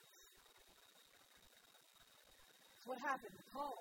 What 2.84 3.00
happened 3.00 3.32
to 3.40 3.46
Paul. 3.56 3.80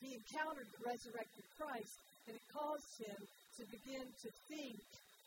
He 0.00 0.16
encountered 0.16 0.66
the 0.72 0.82
resurrected 0.88 1.44
Christ, 1.60 1.94
and 2.26 2.34
it 2.34 2.46
caused 2.48 2.92
him 2.96 3.20
to 3.20 3.62
begin 3.68 4.02
to 4.08 4.28
think 4.48 4.80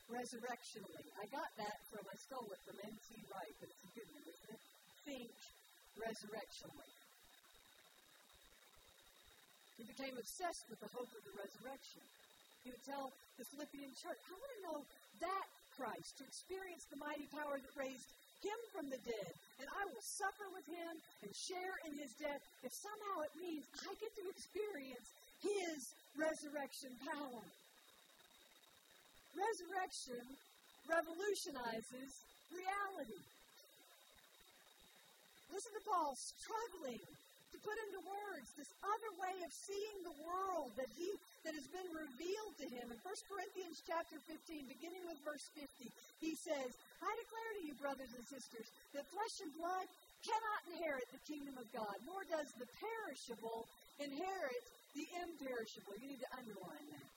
resurrectionally. 0.09 1.05
I 1.21 1.25
got 1.29 1.47
that 1.61 1.77
from, 1.93 2.01
I 2.01 2.15
stole 2.17 2.49
it 2.49 2.61
from 2.65 2.77
N.T. 2.81 3.07
Wright, 3.29 3.55
but 3.61 3.69
it's 3.69 3.85
a 3.85 3.91
good 3.93 4.09
one, 4.09 4.25
isn't 4.25 4.51
it? 4.57 4.61
Think 5.05 5.31
resurrectionally. 6.01 6.91
He 9.77 9.83
became 9.85 10.15
obsessed 10.17 10.65
with 10.67 10.79
the 10.81 10.91
hope 10.91 11.11
of 11.13 11.23
the 11.23 11.35
resurrection. 11.37 12.03
He 12.65 12.73
would 12.73 12.85
tell 12.89 13.13
the 13.37 13.45
Philippian 13.53 13.93
church, 14.01 14.17
I 14.17 14.33
want 14.33 14.53
to 14.57 14.61
know 14.65 14.79
that 15.21 15.47
Christ, 15.77 16.09
to 16.17 16.23
experience 16.25 16.83
the 16.89 16.97
mighty 16.97 17.27
power 17.29 17.61
that 17.61 17.73
raised 17.77 18.09
him 18.45 18.59
from 18.69 18.85
the 18.93 19.01
dead, 19.01 19.31
and 19.57 19.67
I 19.67 19.83
will 19.89 20.05
suffer 20.05 20.45
with 20.53 20.67
him 20.69 20.93
and 21.25 21.31
share 21.33 21.75
in 21.89 21.97
his 21.97 22.13
death 22.21 22.41
if 22.61 22.69
somehow 22.71 23.25
it 23.25 23.33
means 23.41 23.65
I 23.81 23.91
get 23.97 24.13
to 24.13 24.25
experience 24.29 25.07
his 25.41 25.79
resurrection 26.13 26.93
power. 27.01 27.43
Resurrection 29.33 30.23
revolutionizes 30.85 32.11
reality. 32.53 33.21
Listen 35.49 35.73
to 35.73 35.83
Paul 35.89 36.13
struggling 36.15 37.03
put 37.65 37.77
into 37.89 38.01
words 38.05 38.47
this 38.53 38.69
other 38.85 39.11
way 39.17 39.35
of 39.41 39.49
seeing 39.49 39.97
the 40.05 40.17
world 40.21 40.69
that 40.77 40.89
he 40.93 41.09
that 41.41 41.57
has 41.57 41.65
been 41.73 41.89
revealed 41.89 42.55
to 42.61 42.67
him. 42.69 42.93
In 42.93 42.97
1 43.01 43.29
Corinthians 43.29 43.81
chapter 43.85 44.21
15, 44.29 44.69
beginning 44.69 45.01
with 45.09 45.17
verse 45.25 45.45
50, 45.57 45.89
he 46.21 46.33
says, 46.37 46.69
I 47.01 47.09
declare 47.09 47.51
to 47.57 47.63
you, 47.65 47.73
brothers 47.81 48.13
and 48.13 48.25
sisters, 48.25 48.69
that 48.93 49.05
flesh 49.09 49.35
and 49.41 49.53
blood 49.57 49.85
cannot 50.25 50.61
inherit 50.73 51.05
the 51.09 51.21
kingdom 51.25 51.57
of 51.57 51.67
God, 51.73 51.97
nor 52.05 52.21
does 52.29 52.49
the 52.57 52.69
perishable 52.81 53.69
inherit 54.01 54.63
the 54.97 55.05
imperishable. 55.25 55.93
You 56.01 56.17
need 56.17 56.23
to 56.25 56.31
underline 56.37 56.87
that. 56.97 57.13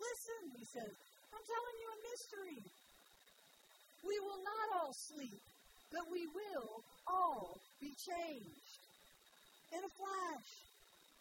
Listen, 0.00 0.40
he 0.56 0.64
says, 0.64 0.92
I'm 1.32 1.44
telling 1.44 1.76
you 1.80 1.88
a 1.92 1.98
mystery. 2.08 2.60
We 4.04 4.16
will 4.24 4.40
not 4.40 4.66
all 4.80 4.94
sleep, 4.96 5.40
but 5.92 6.08
we 6.08 6.24
will 6.32 6.80
all 7.04 7.60
be 7.82 7.92
changed 8.00 8.67
in 9.72 9.82
a 9.84 9.92
flash, 9.96 10.48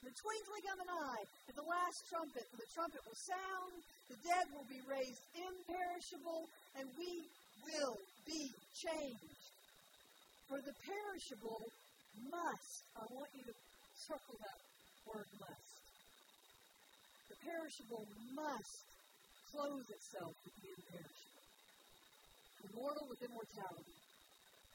the 0.03 0.13
twinkling 0.13 0.65
of 0.71 0.77
an 0.87 0.91
eye, 0.93 1.23
at 1.49 1.55
the 1.55 1.67
last 1.67 1.99
trumpet. 2.07 2.45
For 2.47 2.57
the 2.61 2.71
trumpet 2.71 3.01
will 3.03 3.21
sound, 3.27 3.73
the 4.07 4.19
dead 4.23 4.45
will 4.55 4.67
be 4.71 4.79
raised 4.87 5.19
imperishable, 5.35 6.47
and 6.79 6.85
we 6.95 7.27
will 7.65 7.97
be 8.23 8.41
changed. 8.77 9.43
For 10.47 10.63
the 10.63 10.75
perishable 10.79 11.59
must, 12.31 12.73
I 12.95 13.03
want 13.11 13.31
you 13.35 13.43
to 13.51 13.55
circle 14.07 14.37
that 14.39 14.59
word 15.03 15.27
must. 15.43 15.71
The 17.27 17.39
perishable 17.43 18.07
must 18.31 18.87
clothe 19.51 19.89
itself 19.91 20.31
with 20.47 20.55
the 20.63 20.69
imperishable. 20.71 21.43
The 22.63 22.71
mortal 22.79 23.05
with 23.11 23.21
immortality. 23.27 23.97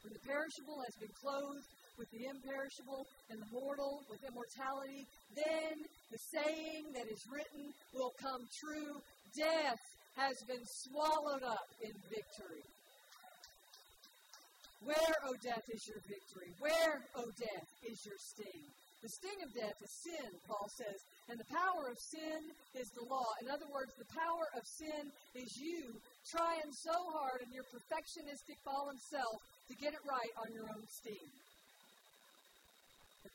When 0.05 0.13
the 0.13 0.25
perishable 0.29 0.79
has 0.83 0.95
been 1.01 1.15
clothed 1.17 1.69
with 1.99 2.11
the 2.11 2.27
imperishable 2.27 3.07
and 3.31 3.41
the 3.41 3.51
mortal 3.53 4.03
with 4.09 4.21
immortality, 4.25 5.07
then 5.37 5.75
the 6.11 6.19
saying 6.19 6.93
that 6.95 7.07
is 7.11 7.23
written 7.31 7.73
will 7.95 8.13
come 8.21 8.43
true 8.61 9.01
death 9.37 9.81
has 10.17 10.37
been 10.45 10.65
swallowed 10.65 11.43
up 11.43 11.69
in 11.81 11.93
victory. 12.13 12.65
Where, 14.85 15.15
O 15.25 15.31
oh 15.31 15.37
death, 15.43 15.63
is 15.71 15.87
your 15.87 16.03
victory? 16.11 16.51
Where, 16.59 17.01
O 17.17 17.23
oh 17.23 17.31
death, 17.39 17.67
is 17.87 18.03
your 18.05 18.19
sting? 18.19 18.67
The 19.03 19.11
sting 19.11 19.41
of 19.43 19.51
death 19.55 19.79
is 19.83 19.91
sin, 19.99 20.31
Paul 20.47 20.67
says, 20.79 20.99
and 21.27 21.35
the 21.35 21.51
power 21.51 21.91
of 21.91 21.99
sin 21.99 22.39
is 22.79 22.87
the 22.95 23.07
law. 23.11 23.27
In 23.43 23.51
other 23.51 23.67
words, 23.71 23.91
the 23.99 24.07
power 24.15 24.47
of 24.55 24.63
sin 24.63 25.11
is 25.35 25.51
you 25.59 25.91
trying 26.31 26.71
so 26.71 26.95
hard 27.11 27.43
in 27.43 27.51
your 27.51 27.67
perfectionistic 27.71 28.59
fallen 28.63 28.99
self 29.11 29.43
to 29.71 29.75
get 29.83 29.95
it 29.95 30.03
right 30.07 30.35
on 30.39 30.55
your 30.55 30.71
own 30.71 30.87
steam. 30.87 31.31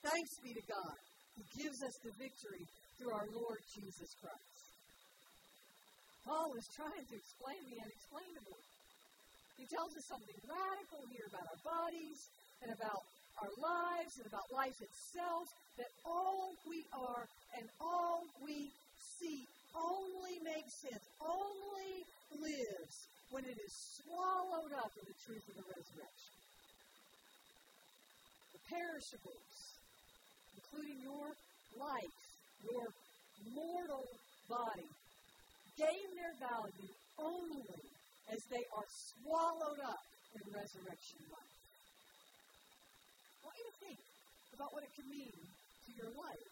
Thanks 0.07 0.39
be 0.39 0.55
to 0.55 0.65
God 0.71 0.97
who 1.35 1.43
gives 1.59 1.83
us 1.83 1.95
the 1.99 2.13
victory 2.15 2.63
through 2.95 3.11
our 3.11 3.27
Lord 3.27 3.59
Jesus 3.75 4.07
Christ. 4.23 4.63
Paul 6.23 6.47
is 6.55 6.67
trying 6.79 7.03
to 7.03 7.15
explain 7.15 7.59
the 7.67 7.79
unexplainable. 7.83 8.59
He 9.59 9.65
tells 9.67 9.91
us 9.99 10.05
something 10.07 10.37
radical 10.47 11.03
here 11.11 11.27
about 11.27 11.43
our 11.43 11.61
bodies 11.63 12.19
and 12.63 12.69
about 12.71 13.03
our 13.43 13.53
lives 13.59 14.13
and 14.23 14.25
about 14.31 14.47
life 14.55 14.77
itself 14.79 15.45
that 15.75 15.91
all 16.07 16.55
we 16.63 16.87
are 16.95 17.23
and 17.59 17.67
all 17.83 18.23
we 18.47 18.71
see 19.19 19.43
only 19.75 20.35
makes 20.41 20.73
sense, 20.87 21.03
only 21.19 21.93
lives 22.31 22.95
when 23.29 23.43
it 23.43 23.59
is 23.59 23.73
swallowed 23.99 24.71
up 24.71 24.91
in 24.95 25.03
the 25.03 25.17
truth 25.19 25.45
of 25.51 25.55
the 25.59 25.67
resurrection. 25.67 26.35
The 28.55 28.61
perishables, 28.71 29.56
including 30.57 30.97
your 31.05 31.29
life, 31.77 32.17
your 32.65 32.85
mortal 33.53 34.05
body, 34.49 34.89
gain 35.77 36.07
their 36.17 36.35
value 36.41 36.91
only 37.21 37.81
as 38.33 38.41
they 38.49 38.65
are 38.73 38.89
swallowed 38.89 39.81
up 39.85 40.03
in 40.35 40.43
resurrection 40.51 41.21
life. 41.29 41.55
I 43.39 43.41
want 43.45 43.57
you 43.61 43.67
to 43.69 43.77
think 43.85 44.01
about 44.57 44.73
what 44.73 44.83
it 44.83 44.91
can 44.97 45.07
mean 45.07 45.37
to 45.37 45.89
your 45.95 46.11
life 46.17 46.49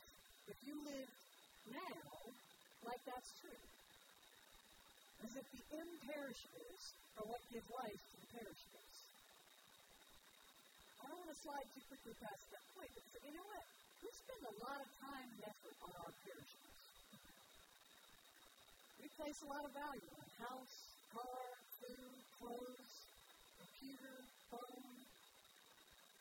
if 0.48 0.58
you 0.64 0.78
live 0.86 1.10
now 1.74 2.16
like 2.86 3.02
that's 3.10 3.32
true. 3.42 3.64
As 5.26 5.34
if 5.34 5.46
the 5.50 5.64
imperishables 5.74 6.84
are 7.18 7.26
what 7.26 7.42
give 7.50 7.66
life 7.74 7.98
to 7.98 8.16
the 8.22 8.30
perishables. 8.30 8.96
I 11.02 11.10
don't 11.10 11.18
want 11.18 11.34
to 11.34 11.40
slide 11.42 11.68
too 11.74 11.86
quickly 11.90 12.14
past 12.22 12.46
that 12.54 12.66
point 12.78 12.92
because 12.94 13.22
you 13.26 13.34
know 13.34 13.48
what? 13.50 13.66
We 14.06 14.14
spend 14.14 14.46
a 14.46 14.56
lot 14.62 14.78
of 14.86 14.90
time 15.02 15.30
and 15.34 15.42
effort 15.50 15.78
on 15.82 15.92
our 15.98 16.14
perishables. 16.22 16.78
We 19.02 19.10
place 19.18 19.40
a 19.42 19.50
lot 19.50 19.66
of 19.66 19.74
value 19.74 20.10
on 20.14 20.28
house, 20.46 20.78
car, 21.10 21.46
food, 21.82 22.14
clothes, 22.38 22.94
computer, 23.58 24.18
phone, 24.54 24.94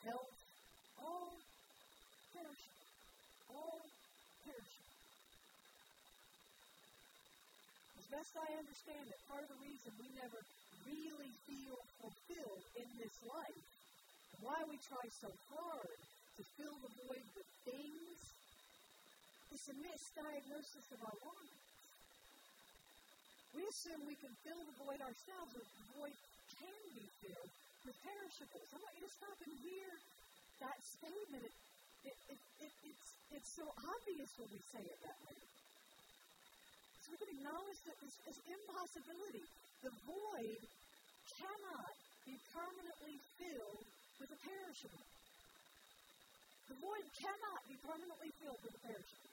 health, 0.01 0.33
all 0.97 1.29
perishable. 2.33 2.89
All 3.53 3.85
perishable. 4.49 4.97
As 8.01 8.07
best 8.09 8.33
I 8.33 8.49
understand 8.65 9.05
it, 9.13 9.19
part 9.29 9.45
of 9.45 9.53
the 9.53 9.61
reason 9.61 9.93
we 10.01 10.09
never 10.25 10.41
really 10.89 11.33
feel 11.45 11.77
fulfilled 12.01 12.65
in 12.81 12.89
this 12.97 13.17
life, 13.29 13.69
and 14.33 14.41
why 14.41 14.57
we 14.73 14.81
try 14.89 15.05
so 15.21 15.29
hard 15.53 16.01
to 16.37 16.43
fill 16.59 16.77
the 16.83 16.93
void 17.07 17.27
with 17.39 17.49
things, 17.63 18.19
is 19.55 19.65
a 19.71 19.77
misdiagnosis 19.79 20.87
of 20.91 21.01
our 21.07 21.19
lives. 21.23 21.63
We 23.55 23.63
assume 23.63 24.03
we 24.03 24.19
can 24.19 24.35
fill 24.43 24.63
the 24.67 24.77
void 24.83 24.99
ourselves, 24.99 25.51
but 25.55 25.63
the 25.63 25.87
void 25.95 26.17
can 26.59 26.83
be 26.91 27.07
filled 27.23 27.53
with 27.87 27.97
perishables. 28.03 28.67
I 28.75 28.79
want 28.83 28.95
you 28.99 29.05
to 29.07 29.15
stop 29.15 29.39
and 29.47 29.55
hear 29.63 29.91
that 30.59 30.79
statement. 30.83 31.45
It, 31.47 31.55
it, 32.03 32.17
it, 32.35 32.41
it, 32.67 32.73
it's, 32.83 33.09
it's 33.31 33.51
so 33.55 33.67
obvious 33.79 34.31
when 34.43 34.51
we 34.51 34.61
say 34.75 34.83
it 34.83 34.99
that 35.07 35.19
way. 35.23 35.39
So 35.39 37.07
we 37.15 37.19
can 37.23 37.31
acknowledge 37.39 37.81
that 37.87 37.99
this 38.03 38.17
is 38.35 38.37
impossibility. 38.43 39.47
The 39.87 39.95
void 40.03 40.63
cannot 41.39 41.95
be 42.27 42.35
permanently 42.51 43.17
filled 43.39 43.87
with 44.19 44.35
a 44.35 44.39
perishable. 44.43 45.14
The 46.69 46.79
void 46.81 47.07
cannot 47.21 47.61
be 47.69 47.77
permanently 47.85 48.33
filled 48.41 48.63
with 48.65 48.77
perishable. 48.81 49.33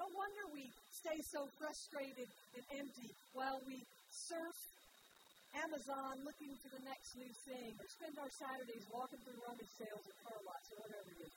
No 0.00 0.06
wonder 0.16 0.42
we 0.56 0.66
stay 0.90 1.18
so 1.28 1.44
frustrated 1.60 2.28
and 2.56 2.64
empty 2.80 3.12
while 3.36 3.60
we 3.68 3.84
surf 4.10 4.56
Amazon 5.52 6.24
looking 6.24 6.56
for 6.64 6.72
the 6.72 6.82
next 6.88 7.12
new 7.20 7.28
thing 7.44 7.76
or 7.76 7.84
spend 7.92 8.16
our 8.16 8.32
Saturdays 8.32 8.88
walking 8.88 9.20
through 9.20 9.36
rummage 9.44 9.68
sales 9.76 10.00
at 10.08 10.16
car 10.24 10.40
lots 10.48 10.66
or 10.72 10.88
whatever 10.88 11.08
it 11.12 11.20
is. 11.28 11.32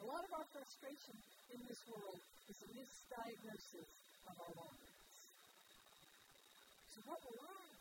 A 0.00 0.06
lot 0.08 0.24
of 0.24 0.32
our 0.32 0.46
frustration 0.52 1.16
in 1.52 1.60
this 1.68 1.80
world 1.92 2.20
is 2.48 2.56
a 2.64 2.68
misdiagnosis 2.72 3.90
of 4.28 4.34
our 4.40 4.52
lives. 4.56 4.96
So 6.96 6.98
what 7.04 7.20
will 7.20 7.36
last? 7.44 7.80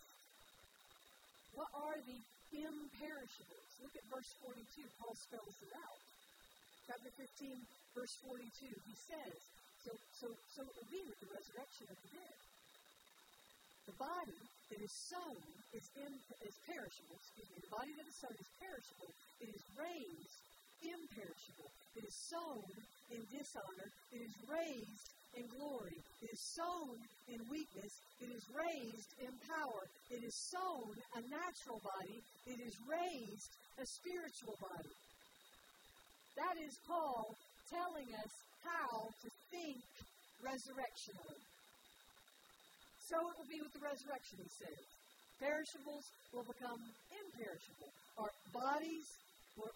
What 1.55 1.71
are 1.71 1.97
the 2.03 2.19
imperishables? 2.51 3.64
Look 3.83 3.95
at 3.95 4.05
verse 4.07 4.31
42. 4.43 4.85
Paul 4.99 5.15
spells 5.15 5.57
it 5.63 5.73
out. 5.75 6.01
Chapter 6.85 7.11
15, 7.17 7.55
verse 7.97 8.15
42. 8.23 8.69
He 8.69 8.95
says, 8.95 9.35
so, 9.83 9.91
so, 10.21 10.27
so 10.53 10.61
it 10.65 10.73
will 10.77 10.91
be 10.91 11.01
with 11.05 11.19
the 11.21 11.29
resurrection 11.33 11.85
of 11.89 11.97
the 12.01 12.09
dead. 12.13 12.37
The 13.85 13.97
body 14.01 14.41
that 14.73 14.81
is 14.81 14.93
sown 15.13 15.41
is, 15.77 15.85
in, 15.93 16.11
is 16.41 16.55
perishable. 16.65 17.17
Excuse 17.21 17.49
me. 17.53 17.57
The 17.61 17.73
body 17.73 17.93
that 17.93 18.07
is 18.09 18.17
sown 18.17 18.33
is 18.33 18.49
perishable. 18.57 19.11
It 19.45 19.49
is 19.53 19.63
raised 19.77 20.37
imperishable. 20.81 21.69
It 21.95 22.03
is 22.05 22.15
sown 22.29 22.65
in 23.13 23.21
dishonor. 23.29 23.89
It 24.09 24.21
is 24.25 24.33
raised 24.49 25.05
in 25.35 25.45
glory. 25.51 25.97
It 26.23 26.29
is 26.31 26.41
sown 26.55 26.95
in 27.27 27.39
weakness. 27.51 27.93
It 28.23 28.31
is 28.31 28.43
raised 28.51 29.11
in 29.19 29.31
power. 29.47 29.81
It 30.09 30.23
is 30.23 30.35
sown 30.51 30.95
a 31.15 31.21
natural 31.27 31.79
body. 31.83 32.19
It 32.47 32.59
is 32.63 32.75
raised 32.87 33.51
a 33.79 33.85
spiritual 33.85 34.55
body. 34.59 34.95
That 36.35 36.55
is 36.63 36.73
Paul 36.87 37.35
telling 37.71 38.09
us 38.15 38.33
how 38.63 39.07
to 39.07 39.27
think 39.51 39.79
resurrectionally. 40.43 41.41
So 43.05 43.15
it 43.21 43.33
will 43.37 43.51
be 43.51 43.61
with 43.61 43.73
the 43.75 43.85
resurrection, 43.85 44.41
he 44.41 44.49
says. 44.49 44.81
Perishables 45.39 46.05
will 46.33 46.47
become 46.47 46.79
imperishable. 47.11 47.91
Our 48.17 48.31
bodies 48.55 49.07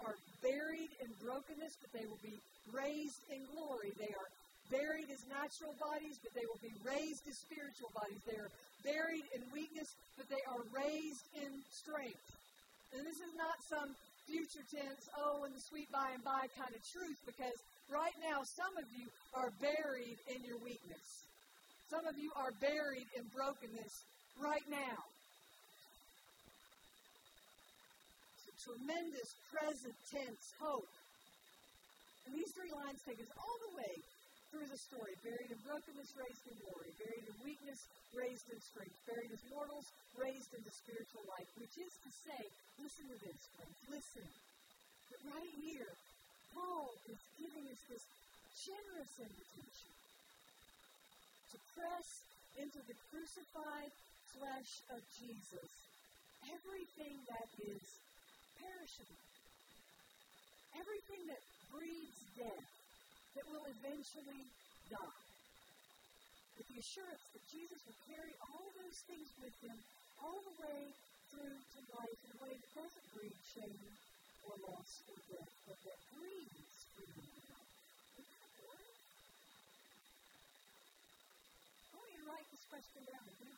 are 0.04 0.18
buried 0.42 0.92
in 1.04 1.10
brokenness, 1.24 1.76
but 1.80 1.92
they 1.94 2.06
will 2.08 2.24
be 2.24 2.36
raised 2.72 3.22
in 3.32 3.44
glory. 3.54 3.92
They 4.00 4.12
are 4.12 4.30
buried 4.70 5.10
as 5.10 5.22
natural 5.28 5.74
bodies, 5.82 6.18
but 6.22 6.34
they 6.38 6.46
will 6.46 6.62
be 6.62 6.74
raised 6.86 7.26
as 7.26 7.38
spiritual 7.42 7.90
bodies. 7.94 8.22
They 8.26 8.38
are 8.38 8.54
buried 8.86 9.26
in 9.34 9.42
weakness, 9.54 9.90
but 10.16 10.30
they 10.30 10.42
are 10.46 10.64
raised 10.72 11.26
in 11.36 11.52
strength. 11.74 12.26
And 12.94 13.06
this 13.06 13.20
is 13.22 13.34
not 13.38 13.58
some 13.70 13.94
future 14.30 14.66
tense, 14.70 15.10
oh, 15.18 15.46
in 15.46 15.54
the 15.54 15.62
sweet 15.62 15.90
by 15.90 16.14
and 16.14 16.24
by 16.24 16.46
kind 16.54 16.70
of 16.70 16.82
truth, 16.94 17.18
because 17.26 17.58
right 17.90 18.14
now 18.22 18.46
some 18.46 18.74
of 18.78 18.86
you 18.94 19.10
are 19.34 19.50
buried 19.58 20.18
in 20.30 20.46
your 20.46 20.58
weakness. 20.62 21.26
Some 21.90 22.06
of 22.06 22.14
you 22.18 22.30
are 22.38 22.54
buried 22.62 23.10
in 23.18 23.26
brokenness 23.34 23.94
right 24.38 24.66
now. 24.70 24.98
It's 28.38 28.54
a 28.54 28.58
tremendous 28.70 29.30
present 29.50 29.98
tense 30.14 30.54
hope. 30.62 30.94
And 32.30 32.38
these 32.38 32.54
three 32.54 32.70
lines 32.70 33.02
take 33.02 33.18
us 33.18 33.34
all 33.34 33.58
the 33.70 33.82
way 33.82 33.94
through 34.50 34.68
the 34.70 34.78
story. 34.78 35.14
Buried 35.22 35.50
in 35.50 35.60
brokenness, 35.66 36.12
raised 36.18 36.46
in 36.50 36.56
glory. 36.62 36.90
Buried 36.98 37.26
in 37.26 37.36
weakness, 37.46 37.80
raised 38.14 38.48
in 38.50 38.60
strength. 38.62 38.98
Buried 39.06 39.32
as 39.32 39.44
mortals, 39.50 39.88
raised 40.18 40.52
into 40.54 40.72
spiritual 40.74 41.26
life. 41.30 41.50
Which 41.62 41.76
is 41.78 41.94
to 42.06 42.12
say, 42.26 42.42
listen 42.82 43.06
to 43.10 43.18
this, 43.22 43.40
friends. 43.56 43.78
Listen. 43.90 44.28
But 45.10 45.22
right 45.34 45.56
here, 45.62 45.92
Paul 46.54 46.94
is 47.10 47.20
giving 47.38 47.66
us 47.70 47.82
this 47.90 48.06
generous 48.66 49.14
invitation 49.18 49.94
to 51.54 51.58
press 51.78 52.10
into 52.60 52.80
the 52.86 52.98
crucified 53.10 53.94
flesh 54.36 54.72
of 54.94 55.02
Jesus 55.18 55.70
everything 56.48 57.16
that 57.28 57.50
is 57.60 57.84
perishable, 58.56 59.24
everything 60.78 61.24
that 61.28 61.42
breeds 61.74 62.20
death, 62.38 62.70
that 63.36 63.46
will 63.50 63.66
eventually 63.70 64.44
die. 64.90 65.22
With 66.58 66.68
the 66.70 66.80
assurance 66.82 67.26
that 67.34 67.46
Jesus 67.50 67.80
will 67.86 68.00
carry 68.10 68.34
all 68.52 68.68
those 68.74 69.00
things 69.06 69.30
with 69.40 69.56
him 69.64 69.78
all 70.20 70.40
the 70.44 70.56
way 70.60 70.92
through 71.32 71.56
to 71.56 71.80
life 71.94 72.20
in 72.26 72.30
a 72.36 72.40
way 72.44 72.54
that 72.58 72.72
doesn't 72.74 73.08
breed 73.16 73.38
shame 73.54 73.86
or 74.44 74.54
loss 74.66 74.92
or 75.08 75.18
death, 75.30 75.54
but 75.70 75.78
that 75.86 76.00
breeds 76.18 76.74
freedom 76.98 77.22
and 77.22 77.46
life. 77.54 77.74
I 81.90 81.96
want 81.96 82.12
you 82.12 82.24
write 82.28 82.48
this 82.50 82.66
question 82.68 83.02
down 83.08 83.24
and 83.24 83.38
do. 83.40 83.54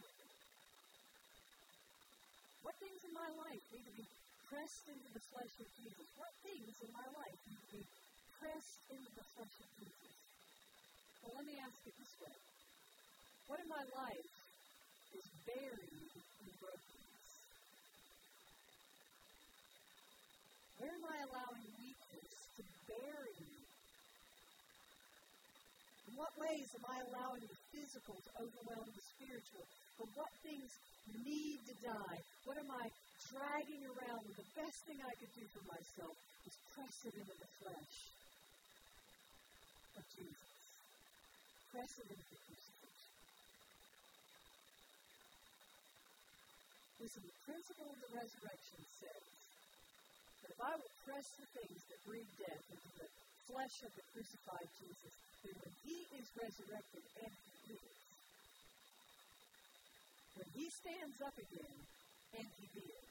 What 2.61 2.75
things 2.77 3.01
in 3.01 3.13
my 3.17 3.29
life 3.41 3.63
need 3.73 3.85
to 3.89 3.95
be 3.97 4.05
pressed 4.45 4.85
into 4.91 5.09
the 5.15 5.23
flesh 5.33 5.55
of 5.57 5.67
Jesus? 5.79 6.07
What 6.19 6.33
things 6.45 6.75
in 6.85 6.91
my 6.93 7.07
life 7.17 7.39
need 7.49 7.57
to 7.57 7.69
be 7.71 8.00
pressed 8.41 8.81
into 8.89 9.11
the 9.13 9.25
flesh 9.37 9.55
of 9.61 9.69
Jesus? 9.77 10.13
Well, 11.21 11.33
let 11.37 11.45
me 11.45 11.55
ask 11.61 11.77
it 11.85 11.93
this 11.93 12.13
way. 12.25 12.37
What 13.45 13.61
in 13.61 13.69
my 13.69 13.85
life 13.93 14.33
is 15.13 15.25
buried 15.45 16.13
in 16.17 16.49
brokenness? 16.57 17.29
Where 20.81 20.89
am 20.89 21.05
I 21.05 21.17
allowing 21.29 21.65
weakness 21.85 22.33
to 22.57 22.63
bury 22.89 23.37
me? 23.45 23.61
And 26.09 26.13
what 26.17 26.33
ways 26.41 26.69
am 26.73 26.85
I 26.89 26.97
allowing 27.13 27.45
the 27.45 27.59
physical 27.69 28.17
to 28.17 28.31
overwhelm 28.41 28.89
the 28.89 29.05
spiritual? 29.13 29.65
But 30.01 30.09
what 30.17 30.33
things 30.41 30.73
need 31.21 31.61
to 31.69 31.75
die? 31.85 32.17
What 32.49 32.57
am 32.57 32.73
I 32.73 32.89
dragging 33.29 33.85
around? 33.85 34.25
The 34.33 34.49
best 34.57 34.79
thing 34.89 34.97
I 34.97 35.13
could 35.21 35.33
do 35.37 35.45
for 35.53 35.63
myself 35.69 36.15
is 36.49 36.57
press 36.73 36.97
it 37.05 37.13
into 37.21 37.35
the 37.37 37.51
flesh 37.61 38.20
It 40.19 40.27
into 41.71 42.27
the 42.27 42.39
crucifixion. 42.43 43.15
Listen, 46.99 47.23
the 47.23 47.39
principle 47.47 47.87
of 47.87 47.99
the 48.03 48.11
resurrection 48.11 48.81
says 48.99 49.25
that 50.43 50.51
if 50.51 50.59
I 50.59 50.73
will 50.75 50.95
press 51.07 51.27
the 51.39 51.47
things 51.55 51.79
that 51.87 51.99
breathe 52.03 52.33
death 52.35 52.65
into 52.67 52.91
the 52.99 53.09
flesh 53.47 53.75
of 53.87 53.91
the 53.95 54.05
crucified 54.11 54.69
Jesus, 54.83 55.13
then 55.47 55.55
when 55.63 55.73
he 55.87 55.97
is 56.19 56.27
resurrected 56.35 57.03
and 57.23 57.31
he 57.31 57.53
lives, 57.71 58.03
when 60.35 60.49
he 60.51 60.65
stands 60.67 61.17
up 61.23 61.35
again, 61.39 61.77
and 62.35 62.47
he 62.59 62.65
did, 62.75 63.05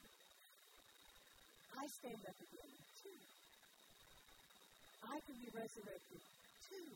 I 1.77 1.85
stand 1.89 2.21
up 2.29 2.39
again 2.39 2.73
too. 3.01 3.21
I 5.01 5.17
can 5.25 5.37
be 5.41 5.49
resurrected 5.49 6.21
too. 6.71 6.91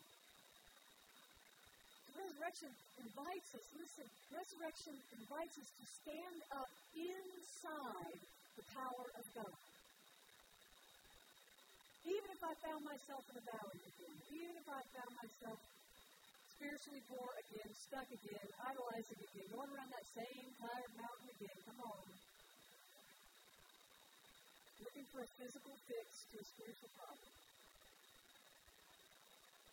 Resurrection 2.15 2.71
invites 3.03 3.49
us, 3.59 3.65
listen, 3.75 4.07
resurrection 4.31 4.95
invites 5.19 5.55
us 5.59 5.69
to 5.75 5.85
stand 5.99 6.39
up 6.55 6.71
inside 6.95 8.19
the 8.55 8.65
power 8.71 9.07
of 9.19 9.25
God. 9.35 9.59
Even 12.05 12.29
if 12.31 12.41
I 12.45 12.53
found 12.63 12.81
myself 12.85 13.23
in 13.33 13.35
a 13.35 13.45
valley 13.49 13.79
again, 13.81 14.17
even 14.31 14.55
if 14.55 14.67
I 14.69 14.81
found 14.95 15.11
myself 15.19 15.59
spiritually 16.55 17.03
poor 17.11 17.29
again, 17.35 17.69
stuck 17.75 18.07
again, 18.07 18.47
idolizing 18.63 19.19
again, 19.25 19.47
going 19.51 19.71
around 19.75 19.91
that 19.91 20.07
same 20.15 20.47
tired 20.55 20.93
mountain 20.95 21.29
again, 21.35 21.57
come 21.67 21.79
on. 21.83 22.05
Looking 24.85 25.07
for 25.11 25.19
a 25.25 25.29
physical 25.35 25.75
fix 25.89 26.07
to 26.31 26.35
a 26.39 26.45
spiritual 26.45 26.91
problem. 26.95 27.31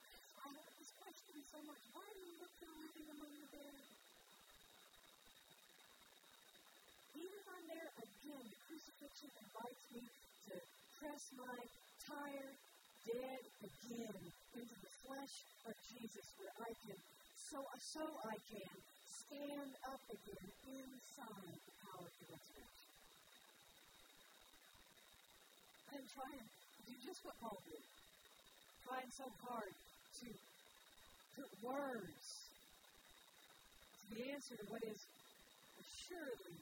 That's 0.08 0.30
why 0.32 0.42
I 0.42 0.50
love 0.56 0.72
this 0.80 0.92
question 0.98 1.41
so 1.52 1.60
much. 1.68 1.84
Why 1.92 2.08
do 2.08 2.20
you 2.24 2.32
look 2.40 2.54
for 2.64 2.72
living 2.80 3.08
among 3.12 3.32
the 3.36 3.48
dead? 3.52 3.84
Even 7.12 7.28
if 7.28 7.46
I'm 7.52 7.66
there 7.68 7.90
again, 7.92 8.44
the 8.48 8.60
crucifixion 8.64 9.30
invites 9.36 9.84
me 9.92 10.04
to 10.48 10.54
press 10.96 11.22
my 11.36 11.58
tired, 12.08 12.56
dead 13.04 13.42
again 13.68 14.20
into 14.56 14.76
the 14.80 14.92
flesh 15.04 15.34
of 15.68 15.74
Jesus 15.92 16.24
where 16.40 16.56
I 16.56 16.72
can, 16.88 17.00
so, 17.36 17.60
so 17.84 18.00
I 18.00 18.36
can 18.48 18.72
stand 19.04 19.72
up 19.92 20.02
again 20.08 20.48
inside 20.72 21.56
the 21.68 21.74
power 21.84 22.08
of 22.08 22.16
the 22.16 22.26
resurrection. 22.32 22.88
I'm 25.92 26.06
trying 26.16 26.48
to 26.48 26.80
do 26.88 26.94
just 27.04 27.20
what 27.28 27.36
Paul 27.44 27.60
did. 27.68 27.84
Trying 28.88 29.12
so 29.12 29.28
hard 29.44 29.72
to 29.72 30.26
put 31.36 31.48
words 31.64 32.26
to 33.96 34.04
the 34.12 34.32
answer 34.32 34.56
to 34.56 34.66
what 34.68 34.82
is 34.84 35.00
assuredly 35.80 36.60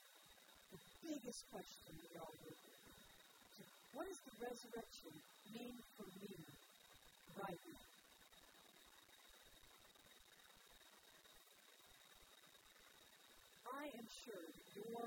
the 0.70 0.80
biggest 1.02 1.42
question 1.50 1.90
we 1.98 2.10
all 2.14 2.34
live 2.46 2.60
with. 2.62 2.80
What 3.94 4.06
does 4.06 4.22
the 4.22 4.34
resurrection 4.38 5.14
mean 5.50 5.74
for 5.98 6.06
me 6.22 6.30
right 7.34 7.62
now? 7.66 7.86
I 13.74 13.84
am 13.90 14.06
sure 14.22 14.46
that 14.46 14.68
your 14.78 15.04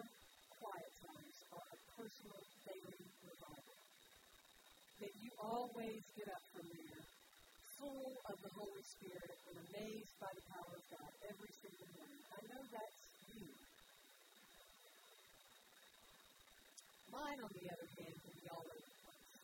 quiet 0.60 0.94
times 1.08 1.38
are 1.56 1.68
a 1.72 1.80
personal 1.96 2.42
daily 2.68 3.08
revival. 3.24 3.78
That 5.00 5.14
you 5.24 5.32
always 5.40 6.04
get 6.20 6.28
up 6.28 6.44
from 6.52 6.68
there 6.68 7.13
full 7.84 8.16
of 8.32 8.38
the 8.40 8.52
Holy 8.56 8.86
Spirit 8.96 9.36
and 9.52 9.58
amazed 9.60 10.16
by 10.16 10.32
the 10.32 10.46
power 10.56 10.72
of 10.72 10.86
God 10.88 11.12
every 11.28 11.52
single 11.60 11.90
morning. 12.00 12.24
I 12.32 12.40
know 12.48 12.64
that's 12.72 13.00
you. 13.28 13.44
Mine, 17.12 17.40
on 17.44 17.52
the 17.52 17.68
other 17.68 17.90
hand, 18.00 18.16
can 18.24 18.36
be 18.40 18.48
all 18.48 18.64
over 18.64 18.88
the 18.88 18.98
place. 19.04 19.36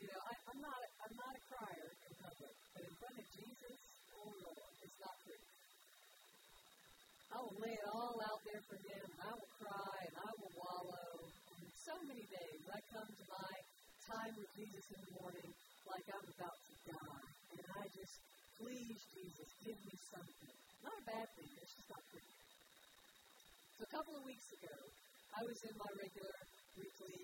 You 0.00 0.06
know, 0.08 0.22
I, 0.24 0.34
I'm 0.48 0.60
not 0.64 0.80
I'm 1.04 1.16
not 1.20 1.32
a 1.36 1.42
crier 1.52 1.88
in 1.92 2.12
public, 2.24 2.54
but 2.72 2.82
in 2.88 2.94
front 2.96 3.16
of 3.20 3.26
Jesus, 3.36 3.76
oh 4.16 4.32
Lord, 4.48 4.72
it's 4.80 4.98
not 5.04 5.16
pretty. 5.28 5.48
I 7.28 7.36
will 7.44 7.58
lay 7.60 7.76
it 7.76 7.88
all 7.92 8.16
out 8.16 8.40
there 8.48 8.64
for 8.64 8.78
him, 8.80 9.04
and 9.12 9.20
I 9.28 9.32
will 9.36 9.52
cry, 9.60 9.96
and 10.08 10.16
I 10.24 10.30
will 10.40 10.54
wallow. 10.56 11.12
And 11.52 11.68
so 11.84 11.94
many 12.08 12.24
days 12.24 12.62
I 12.72 12.80
come 12.96 13.08
to 13.12 13.24
my 13.28 13.52
time 14.08 14.32
with 14.40 14.48
Jesus 14.56 14.84
in 14.96 15.00
the 15.04 15.12
morning 15.20 15.52
like 15.88 16.04
I'm 16.12 16.28
about 16.36 16.57
die. 16.88 17.28
And 17.52 17.66
I 17.78 17.84
just, 17.92 18.16
please, 18.56 18.98
Jesus, 19.12 19.48
give 19.64 19.78
me 19.84 19.94
something. 20.08 20.56
Not 20.84 20.94
a 20.96 21.04
bad 21.04 21.26
thing, 21.36 21.50
it's 21.60 21.74
just 21.76 21.90
not 21.92 22.02
pretty. 22.08 22.34
So 23.76 23.86
a 23.86 23.92
couple 23.94 24.14
of 24.18 24.24
weeks 24.26 24.48
ago, 24.58 24.76
I 25.38 25.40
was 25.46 25.58
in 25.68 25.74
my 25.78 25.90
regular 26.02 26.38
weekly 26.74 27.20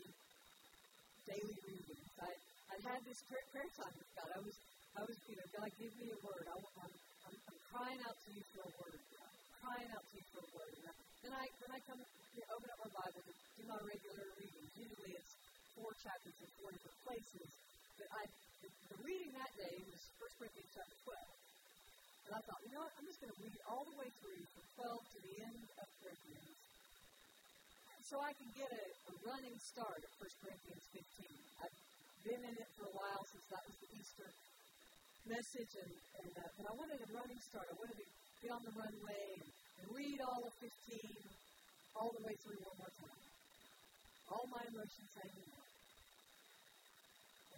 daily 1.27 1.59
readings. 1.67 2.13
I 2.21 2.31
I 2.71 2.77
had 2.91 3.01
this 3.07 3.19
prayer, 3.27 3.47
prayer 3.51 3.71
time 3.75 3.95
with 3.97 4.11
God. 4.15 4.31
I 4.35 4.41
was 4.45 4.57
I 4.95 5.03
was 5.03 5.17
you 5.27 5.35
know 5.35 5.47
God 5.51 5.71
give 5.81 5.95
me 5.99 6.07
a 6.15 6.19
word. 6.23 6.45
I, 6.47 6.55
I'm, 6.55 6.95
I'm, 7.27 7.37
I'm 7.51 7.61
crying 7.75 8.01
out 8.07 8.19
to 8.23 8.29
you 8.31 8.45
for 8.55 8.63
a 8.67 8.73
word. 8.79 9.01
I'm 9.03 9.35
crying 9.59 9.91
out 9.91 10.05
to 10.05 10.15
you 10.15 10.25
for 10.31 10.41
a 10.47 10.51
word. 10.55 10.73
And 10.79 10.87
I, 10.87 10.95
then 11.27 11.33
I 11.35 11.45
then 11.59 11.71
I 11.75 11.81
come 11.91 12.01
you 12.05 12.41
know, 12.45 12.49
open 12.55 12.69
up 12.71 12.79
my 12.87 12.93
Bible 13.03 13.23
to 13.25 13.33
do 13.35 13.63
my 13.67 13.81
regular 13.83 14.27
readings. 14.39 14.71
Usually 14.79 15.13
it's 15.19 15.33
four 15.75 15.91
chapters 15.99 16.37
in 16.39 16.49
four 16.61 16.71
different 16.71 16.99
places. 17.03 17.49
But 17.99 18.09
I 18.15 18.23
the, 18.65 18.97
reading 19.05 19.33
that 19.37 19.53
day 19.57 19.75
was 19.89 20.01
First 20.17 20.35
Corinthians 20.41 20.71
chapter 20.73 20.97
twelve. 21.05 21.37
And 22.25 22.33
I 22.33 22.41
thought, 22.41 22.61
you 22.65 22.73
know 22.73 22.83
what, 22.85 22.95
I'm 22.97 23.05
just 23.05 23.21
going 23.21 23.35
to 23.37 23.41
read 23.45 23.59
all 23.69 23.85
the 23.85 23.97
way 24.01 24.09
through 24.25 24.43
from 24.57 24.65
12 24.81 24.97
to 24.97 25.19
the 25.29 25.35
end 25.45 25.61
of 25.77 25.87
Corinthians 26.01 26.57
so 28.05 28.21
I 28.21 28.33
can 28.37 28.49
get 28.57 28.69
a, 28.69 28.85
a 28.85 29.15
running 29.29 29.57
start 29.61 29.97
at 29.97 30.13
1 30.21 30.45
Corinthians 30.45 30.85
15. 30.93 31.05
I've 31.65 31.79
been 32.25 32.43
in 32.49 32.55
it 32.57 32.71
for 32.77 32.85
a 32.89 32.95
while 32.97 33.23
since 33.29 33.45
that 33.49 33.65
was 33.65 33.77
the 33.81 33.91
Easter 33.97 34.29
message, 35.25 35.73
and, 35.81 35.93
and 36.21 36.31
uh, 36.37 36.49
but 36.57 36.65
I 36.69 36.73
wanted 36.77 37.01
a 37.01 37.09
running 37.17 37.41
start. 37.41 37.65
I 37.65 37.77
wanted 37.81 37.97
to 37.97 38.07
get 38.45 38.51
on 38.53 38.63
the 38.65 38.75
runway 38.77 39.25
and, 39.41 39.51
read 39.93 40.17
all 40.25 40.41
of 40.41 40.53
15 40.65 40.73
all 41.93 42.09
the 42.17 42.25
way 42.25 42.35
through 42.41 42.57
one 42.65 42.77
more 42.81 42.95
time. 43.05 43.21
All 44.33 44.49
my 44.49 44.65
emotions 44.65 45.11
hanging 45.13 45.49
out. 45.55 45.71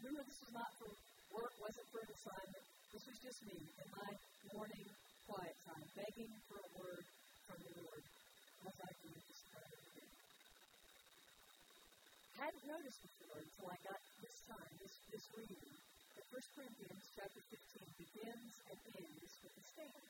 Remember, 0.02 0.26
this 0.26 0.40
was 0.42 0.52
not 0.52 0.65
work, 1.36 1.52
wasn't 1.60 1.88
for 1.92 2.00
an 2.00 2.10
assignment. 2.16 2.64
This 2.96 3.04
was 3.04 3.18
just 3.20 3.38
me 3.44 3.58
in 3.60 3.88
my 3.92 4.10
morning 4.56 4.86
quiet 5.28 5.56
time, 5.68 5.86
begging 5.92 6.32
for 6.48 6.56
a 6.56 6.70
word 6.80 7.04
from 7.44 7.58
the 7.60 7.72
Lord 7.84 8.04
as 8.66 8.76
I 8.80 8.92
can 9.04 9.14
just 9.20 9.46
hadn't 12.36 12.68
noticed 12.68 13.00
before 13.00 13.40
until 13.40 13.66
I 13.72 13.78
got 13.80 14.00
this 14.20 14.36
time, 14.44 14.72
this, 14.76 14.94
this 15.08 15.24
reading, 15.40 15.66
that 16.14 16.24
1 16.28 16.54
Corinthians 16.54 17.04
chapter 17.16 17.40
15 17.48 17.56
begins 17.96 18.52
and 18.68 18.78
ends 18.92 19.32
with 19.40 19.54
a 19.56 19.64
stand. 19.72 20.06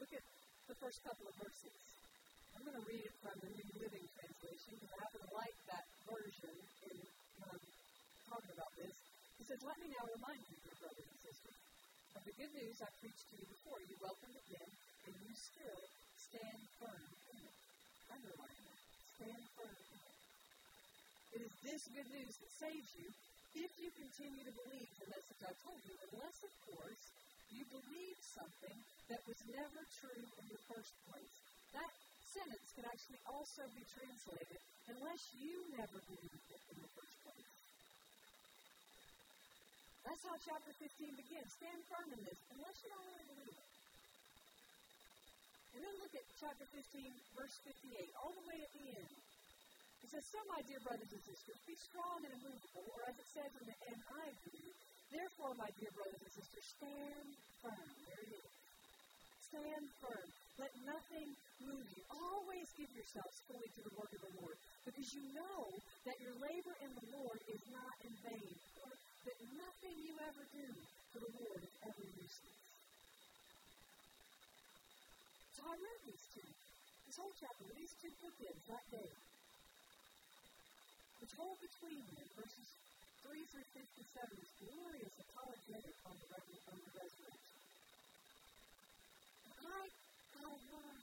Look 0.00 0.12
at 0.16 0.24
the 0.64 0.76
first 0.80 0.98
couple 1.04 1.28
of 1.28 1.36
verses. 1.38 1.76
I'm 2.56 2.64
going 2.64 2.78
to 2.80 2.86
read 2.88 3.04
it 3.04 3.16
from 3.20 3.36
the 3.36 3.50
New 3.52 3.70
Living 3.84 4.06
Translation 4.16 4.70
because 4.80 4.90
I 4.90 4.98
happen 5.04 5.20
to 5.22 5.32
like 5.36 5.58
that 5.68 5.86
version 6.08 6.56
in 6.88 6.96
um, 7.46 7.60
talking 8.26 8.54
about 8.56 8.72
this. 8.80 9.07
He 9.38 9.46
says, 9.46 9.62
Let 9.62 9.78
me 9.78 9.88
now 9.94 10.02
remind 10.02 10.42
you, 10.50 10.56
dear 10.66 10.76
brothers 10.82 11.06
and 11.06 11.20
sisters, 11.22 11.58
of 12.18 12.22
the 12.26 12.34
good 12.34 12.52
news 12.58 12.82
I 12.82 12.90
preached 12.98 13.22
to 13.30 13.34
you 13.38 13.46
before. 13.46 13.78
You 13.86 13.94
welcomed 14.02 14.34
it 14.34 14.46
then, 14.50 14.70
and 15.06 15.14
you 15.14 15.32
still 15.38 15.82
stand 16.18 16.60
firm 16.82 17.06
in 17.30 17.38
it. 17.46 17.56
Underline 18.10 18.58
that. 18.66 18.82
Stand 19.14 19.44
firm 19.54 19.78
in 19.78 19.98
it. 20.02 20.18
It 21.38 21.40
is 21.46 21.54
this 21.62 21.82
good 21.94 22.10
news 22.10 22.34
that 22.34 22.52
saves 22.58 22.90
you 22.98 23.06
if 23.54 23.70
you 23.78 23.88
continue 23.94 24.42
to 24.42 24.54
believe 24.58 24.90
the 24.98 25.06
message 25.06 25.40
I 25.46 25.54
told 25.62 25.80
you, 25.86 25.94
unless, 26.10 26.36
of 26.42 26.52
course, 26.74 27.02
you 27.54 27.62
believe 27.70 28.18
something 28.20 28.76
that 29.06 29.22
was 29.24 29.38
never 29.54 29.80
true 30.02 30.24
in 30.42 30.46
the 30.50 30.60
first 30.66 30.92
place. 31.06 31.34
That 31.78 31.92
sentence 32.26 32.68
can 32.74 32.90
actually 32.90 33.22
also 33.30 33.62
be 33.72 33.86
translated, 33.86 34.58
unless 34.90 35.22
you 35.38 35.62
never 35.78 35.98
believed 36.10 36.46
it 36.50 36.62
in 36.74 36.76
the 36.82 36.90
first 36.92 37.14
place. 37.22 37.37
That's 40.08 40.24
how 40.24 40.36
chapter 40.40 40.72
15 40.72 41.20
begins. 41.20 41.48
Stand 41.52 41.80
firm 41.84 42.08
in 42.16 42.20
this, 42.24 42.40
unless 42.56 42.76
you 42.80 42.88
really 42.96 43.26
believe 43.28 43.56
it. 43.60 43.68
And 45.76 45.80
then 45.84 45.94
look 46.00 46.14
at 46.16 46.24
chapter 46.40 46.64
15, 46.64 47.12
verse 47.36 47.56
58, 47.68 48.08
all 48.24 48.32
the 48.32 48.46
way 48.48 48.56
at 48.56 48.72
the 48.72 48.84
end. 48.88 49.12
He 50.00 50.06
says, 50.08 50.24
So, 50.32 50.40
my 50.48 50.64
dear 50.64 50.80
brothers 50.80 51.12
and 51.12 51.22
sisters, 51.28 51.58
be 51.68 51.76
strong 51.76 52.24
and 52.24 52.32
immovable, 52.40 52.88
or 52.88 53.04
as 53.04 53.20
it 53.20 53.28
says 53.36 53.52
in 53.52 53.64
the 53.68 53.76
NIV, 53.84 54.48
Therefore, 55.12 55.52
my 55.60 55.68
dear 55.76 55.92
brothers 55.92 56.20
and 56.24 56.32
sisters, 56.40 56.66
stand 56.72 57.28
firm. 57.60 57.88
There 58.08 58.22
it 58.24 58.32
is. 58.32 58.52
Stand 59.44 59.84
firm. 60.00 60.28
Let 60.56 60.72
nothing 60.88 61.28
move 61.64 61.84
you. 61.84 62.02
Always 62.12 62.66
give 62.80 62.90
yourselves 62.96 63.36
fully 63.44 63.70
to 63.76 63.82
the 63.84 63.94
work 63.96 64.12
of 64.12 64.20
the 64.24 64.32
Lord, 64.40 64.56
because 64.88 65.08
you 65.12 65.24
know 65.36 65.60
that 66.08 66.16
your 66.24 66.32
labor 66.40 66.74
in 66.80 66.90
the 66.96 67.06
Lord 67.12 67.40
is 67.44 67.62
not 67.72 67.94
in 68.08 68.12
vain, 68.24 68.52
or 68.84 68.90
that 69.28 69.36
nothing 69.88 70.04
you 70.04 70.16
ever 70.20 70.44
do 70.52 70.68
for 71.16 71.18
the 71.24 71.32
Lord 71.40 71.60
is 71.64 71.72
ever 71.80 72.04
useless. 72.04 72.60
So 75.56 75.64
I 75.64 75.74
read 75.80 76.00
these 76.04 76.26
two, 76.36 76.44
this 77.08 77.16
whole 77.16 77.32
chapter, 77.40 77.64
these 77.72 77.94
two 77.96 78.12
bookends 78.20 78.64
that 78.68 78.84
day. 78.92 79.12
The 81.24 81.28
whole 81.40 81.56
between 81.56 82.04
them, 82.04 82.28
verses 82.36 82.68
3 83.24 83.32
through 83.48 83.68
57, 83.72 84.44
is 84.44 84.50
glorious 84.60 85.14
apologetic 85.24 85.96
on 86.04 86.14
the, 86.20 86.36
the 86.36 86.92
resurrection. 86.92 87.48
I 89.56 89.88
got 90.36 90.52
a 90.52 90.58
word. 90.68 91.00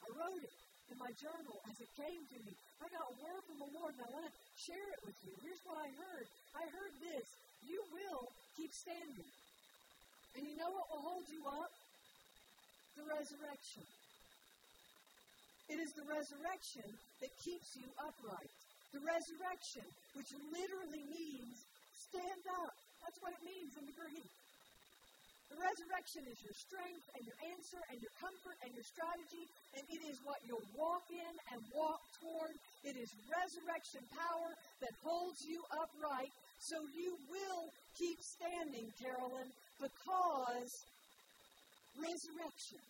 I 0.00 0.08
wrote 0.10 0.42
it 0.42 0.54
in 0.90 0.98
my 0.98 1.10
journal 1.22 1.56
as 1.70 1.76
it 1.78 1.90
came 1.94 2.22
to 2.34 2.38
me. 2.42 2.52
I 2.82 2.86
got 2.90 3.06
word 3.22 3.42
from 3.46 3.58
the 3.62 3.70
Lord 3.78 3.94
and 3.94 4.02
I 4.02 4.10
want 4.10 4.26
to 4.26 4.34
share 4.58 4.88
it 4.90 5.00
with 5.06 5.14
you. 5.22 5.32
Here's 5.46 5.62
what 5.62 5.78
I 5.78 5.88
heard. 5.94 6.26
I 6.58 6.64
heard 6.66 6.94
this. 6.98 7.26
You 7.66 7.78
will 7.94 8.26
keep 8.58 8.74
standing. 8.74 9.30
And 10.34 10.42
you 10.42 10.54
know 10.58 10.70
what 10.74 10.86
will 10.90 11.04
hold 11.06 11.26
you 11.30 11.42
up? 11.46 11.70
The 12.98 13.06
resurrection. 13.06 13.86
It 15.70 15.78
is 15.78 15.94
the 15.94 16.06
resurrection 16.10 16.88
that 17.22 17.30
keeps 17.46 17.78
you 17.78 17.86
upright. 18.02 18.50
The 18.90 19.02
resurrection, 19.06 19.86
which 20.18 20.34
literally 20.50 21.06
means 21.06 21.54
stand 22.10 22.42
up. 22.66 22.74
That's 23.06 23.22
what 23.22 23.30
it 23.38 23.42
means 23.46 23.70
in 23.78 23.86
the 23.86 23.94
Greek. 23.94 24.26
Resurrection 25.70 26.26
is 26.26 26.38
your 26.42 26.56
strength 26.58 27.06
and 27.14 27.22
your 27.22 27.38
answer 27.54 27.78
and 27.94 28.02
your 28.02 28.10
comfort 28.18 28.58
and 28.66 28.74
your 28.74 28.82
strategy, 28.82 29.46
and 29.78 29.86
it 29.86 30.02
is 30.02 30.18
what 30.26 30.42
you'll 30.42 30.66
walk 30.74 31.06
in 31.14 31.34
and 31.54 31.62
walk 31.70 32.02
toward. 32.18 32.50
It 32.82 32.98
is 32.98 33.06
resurrection 33.30 34.02
power 34.10 34.50
that 34.82 34.90
holds 34.98 35.38
you 35.46 35.62
upright, 35.70 36.34
so 36.58 36.74
you 36.90 37.14
will 37.30 37.70
keep 37.94 38.18
standing, 38.18 38.90
Carolyn, 38.98 39.46
because 39.78 40.74
resurrection. 41.94 42.82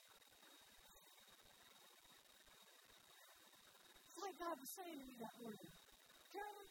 It's 4.08 4.20
like 4.24 4.36
God 4.40 4.56
was 4.56 4.72
saying 4.72 4.96
to 4.96 5.04
me 5.04 5.16
that 5.20 5.34
morning, 5.44 5.68
Carolyn, 6.32 6.68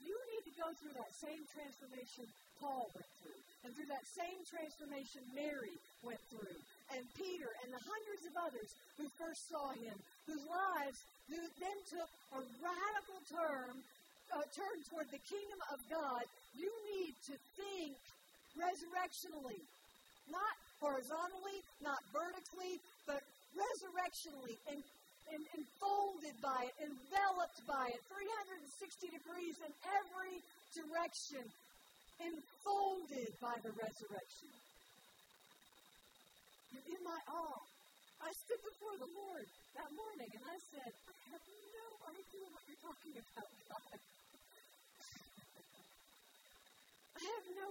you 0.00 0.16
need 0.16 0.44
to 0.48 0.54
go 0.64 0.68
through 0.80 0.96
that 0.96 1.12
same 1.12 1.44
transformation 1.52 2.24
Paul 2.56 2.88
went 2.96 3.12
through, 3.20 3.49
and 3.64 3.70
through 3.76 3.90
that 3.92 4.06
same 4.08 4.40
transformation 4.48 5.20
Mary 5.36 5.74
went 6.02 6.20
through, 6.32 6.56
and 6.96 7.02
Peter 7.16 7.50
and 7.64 7.70
the 7.70 7.82
hundreds 7.82 8.24
of 8.24 8.34
others 8.40 8.68
who 8.96 9.06
first 9.20 9.46
saw 9.48 9.70
him, 9.76 9.96
whose 10.26 10.42
lives 10.48 10.98
then 11.30 11.78
took 11.86 12.10
a 12.34 12.40
radical 12.58 13.20
turn, 13.30 13.74
uh, 14.34 14.42
turn 14.50 14.76
toward 14.90 15.06
the 15.12 15.22
kingdom 15.28 15.60
of 15.70 15.78
God. 15.86 16.24
You 16.56 16.70
need 16.90 17.14
to 17.30 17.34
think 17.54 17.94
resurrectionally, 18.58 19.60
not 20.26 20.54
horizontally, 20.80 21.60
not 21.84 22.00
vertically, 22.10 22.80
but 23.06 23.22
resurrectionally 23.54 24.56
and 24.70 24.80
and 25.30 25.46
enfolded 25.54 26.34
by 26.42 26.66
it, 26.66 26.74
enveloped 26.82 27.62
by 27.62 27.86
it, 27.86 28.02
360 28.10 29.14
degrees 29.14 29.54
in 29.62 29.70
every 29.86 30.42
direction, 30.74 31.46
enfolded 32.20 33.32
by 33.40 33.56
the 33.64 33.72
resurrection. 33.72 34.52
And 36.76 36.84
in 36.86 37.00
my 37.02 37.20
awe, 37.32 37.62
I 38.20 38.30
stood 38.44 38.60
before 38.60 38.96
the 39.00 39.10
Lord 39.10 39.46
that 39.74 39.90
morning 39.96 40.28
and 40.28 40.44
I 40.44 40.58
said, 40.70 40.90
I 40.92 41.16
have 41.32 41.44
no 41.48 41.86
idea 42.12 42.46
what 42.52 42.62
you're 42.68 42.84
talking 42.84 43.14
about, 43.16 43.50
God. 43.64 43.96
I 47.16 47.22
have 47.24 47.46
no 47.56 47.68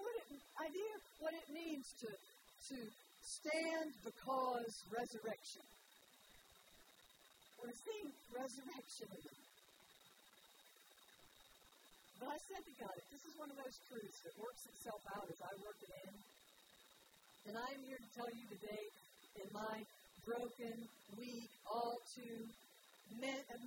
idea 0.66 0.94
what 1.22 1.34
it 1.38 1.48
means 1.54 1.86
to, 2.02 2.10
to 2.10 2.78
stand 3.22 3.90
because 4.02 4.74
resurrection. 4.90 5.66
We're 7.62 7.80
seeing 7.86 8.10
resurrection 8.34 9.10
but 12.20 12.28
I 12.30 12.38
said 12.52 12.64
to 12.64 12.74
God, 12.84 12.94
if 13.00 13.08
this 13.16 13.24
is 13.24 13.34
one 13.40 13.50
of 13.50 13.58
those 13.58 13.78
truths 13.88 14.20
that 14.28 14.36
works 14.38 14.64
itself 14.68 15.02
out 15.16 15.28
as 15.32 15.40
I 15.40 15.54
work 15.64 15.80
it 15.80 15.94
in, 16.04 16.14
then 17.48 17.56
I 17.56 17.70
am 17.74 17.82
here 17.88 17.98
to 17.98 18.10
tell 18.14 18.30
you 18.30 18.46
today, 18.52 18.86
in 19.40 19.48
my 19.56 19.76
broken, 20.28 20.76
weak, 21.16 21.50
all 21.66 21.98
too 22.14 22.44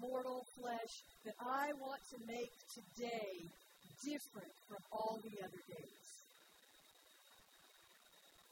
mortal 0.03 0.45
flesh, 0.59 0.95
that 1.25 1.35
I 1.39 1.71
want 1.79 2.03
to 2.11 2.19
make 2.27 2.51
today 2.75 3.39
different 4.03 4.51
from 4.67 4.83
all 4.91 5.19
the 5.23 5.39
other 5.39 5.63
days. 5.71 6.09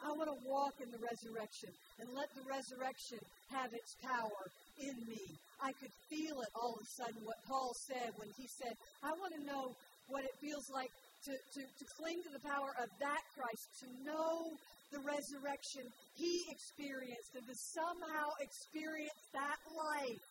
I 0.00 0.14
want 0.16 0.30
to 0.30 0.38
walk 0.48 0.74
in 0.80 0.88
the 0.88 1.02
resurrection 1.02 1.68
and 2.00 2.08
let 2.14 2.30
the 2.32 2.46
resurrection 2.48 3.18
have 3.52 3.68
its 3.74 3.92
power 4.00 4.42
in 4.80 4.96
me. 5.04 5.20
I 5.60 5.72
could 5.76 5.92
feel 6.08 6.40
it 6.40 6.48
all 6.56 6.72
of 6.72 6.80
a 6.80 6.90
sudden, 6.96 7.20
what 7.28 7.36
Paul 7.44 7.74
said 7.76 8.16
when 8.16 8.30
he 8.38 8.48
said, 8.48 8.72
I 9.04 9.12
want 9.12 9.34
to 9.36 9.42
know 9.44 9.76
what 10.10 10.26
it 10.26 10.34
feels 10.42 10.66
like 10.70 10.90
to, 11.24 11.32
to, 11.32 11.60
to 11.62 11.84
cling 11.96 12.20
to 12.26 12.32
the 12.34 12.42
power 12.42 12.74
of 12.82 12.88
that 13.00 13.22
Christ, 13.32 13.66
to 13.82 13.86
know 14.04 14.50
the 14.90 15.00
resurrection 15.06 15.86
he 16.18 16.44
experienced, 16.50 17.32
and 17.38 17.46
to 17.46 17.54
somehow 17.54 18.34
experience 18.42 19.14
that 19.32 19.58
life. 19.70 20.24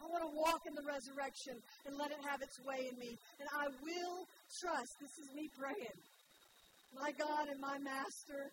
I 0.00 0.08
want 0.08 0.24
to 0.24 0.32
walk 0.32 0.64
in 0.64 0.74
the 0.76 0.84
resurrection 0.84 1.60
and 1.84 1.96
let 1.96 2.10
it 2.10 2.20
have 2.24 2.40
its 2.40 2.56
way 2.64 2.88
in 2.88 2.96
me. 2.96 3.16
And 3.40 3.48
I 3.52 3.68
will 3.84 4.24
trust, 4.60 4.96
this 5.00 5.12
is 5.20 5.28
me 5.36 5.48
praying, 5.56 5.98
my 6.96 7.12
God 7.16 7.48
and 7.52 7.60
my 7.60 7.76
Master, 7.78 8.48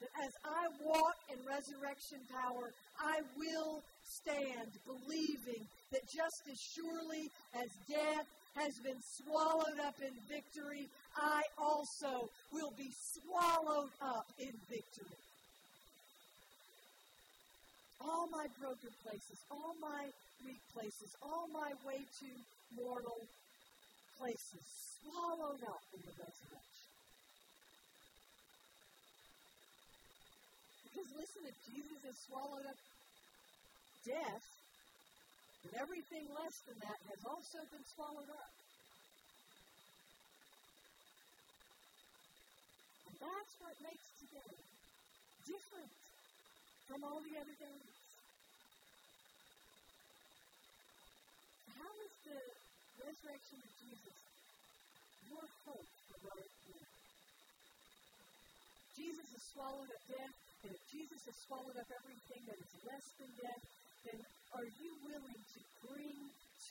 that 0.00 0.12
as 0.24 0.32
I 0.44 0.62
walk 0.80 1.16
in 1.32 1.38
resurrection 1.44 2.22
power, 2.32 2.72
I 3.00 3.20
will 3.36 3.82
stand 4.04 4.72
believing 4.86 5.62
that 5.92 6.04
just 6.08 6.42
as 6.48 6.58
surely 6.60 7.28
as 7.54 7.68
death 7.88 8.26
has 8.58 8.74
been 8.82 8.98
swallowed 9.02 9.78
up 9.86 9.94
in 10.02 10.10
victory, 10.26 10.90
I 11.16 11.42
also 11.56 12.28
will 12.52 12.72
be 12.76 12.90
swallowed 12.90 13.94
up 14.02 14.26
in 14.38 14.52
victory. 14.68 15.18
All 18.00 18.26
my 18.30 18.46
broken 18.60 18.90
places, 19.02 19.38
all 19.50 19.74
my 19.80 20.06
weak 20.46 20.62
places, 20.74 21.10
all 21.22 21.46
my 21.52 21.70
way 21.86 22.02
too 22.18 22.38
mortal 22.74 23.26
places, 24.18 24.64
swallowed 25.02 25.62
up 25.62 25.82
in 25.94 26.00
the 26.02 26.14
resurrection. 26.18 26.86
Because 30.82 31.08
listen, 31.14 31.42
if 31.46 31.56
Jesus 31.70 31.98
has 32.06 32.18
swallowed 32.26 32.66
up 32.66 32.78
death, 34.06 34.57
and 35.68 35.84
everything 35.84 36.24
less 36.32 36.56
than 36.64 36.80
that 36.80 36.96
has 37.12 37.20
also 37.28 37.60
been 37.68 37.84
swallowed 37.92 38.32
up. 38.32 38.52
And 43.04 43.16
that's 43.20 43.54
what 43.60 43.76
makes 43.84 44.08
today 44.16 44.54
different 45.44 45.92
from 46.88 47.04
all 47.04 47.20
the 47.20 47.36
other 47.36 47.56
days. 47.60 47.92
How 51.76 51.92
is 52.00 52.14
the 52.24 52.40
resurrection 53.04 53.58
of 53.60 53.70
Jesus 53.76 54.16
your 55.28 55.46
hope 55.68 55.90
for 56.08 56.18
right 56.32 56.52
now? 56.64 56.88
Jesus 58.96 59.28
has 59.36 59.44
swallowed 59.52 59.90
up 59.92 60.04
death, 60.16 60.36
and 60.64 60.72
if 60.72 60.82
Jesus 60.88 61.20
has 61.28 61.36
swallowed 61.44 61.76
up 61.76 61.90
everything 61.92 62.40
that 62.48 62.56
is 62.56 62.72
less 62.88 63.06
than 63.20 63.30
death, 63.36 63.64
then 64.08 64.18
are 64.56 64.68
you 64.80 64.92
willing 65.04 65.42
to 65.54 65.60
bring 65.84 66.18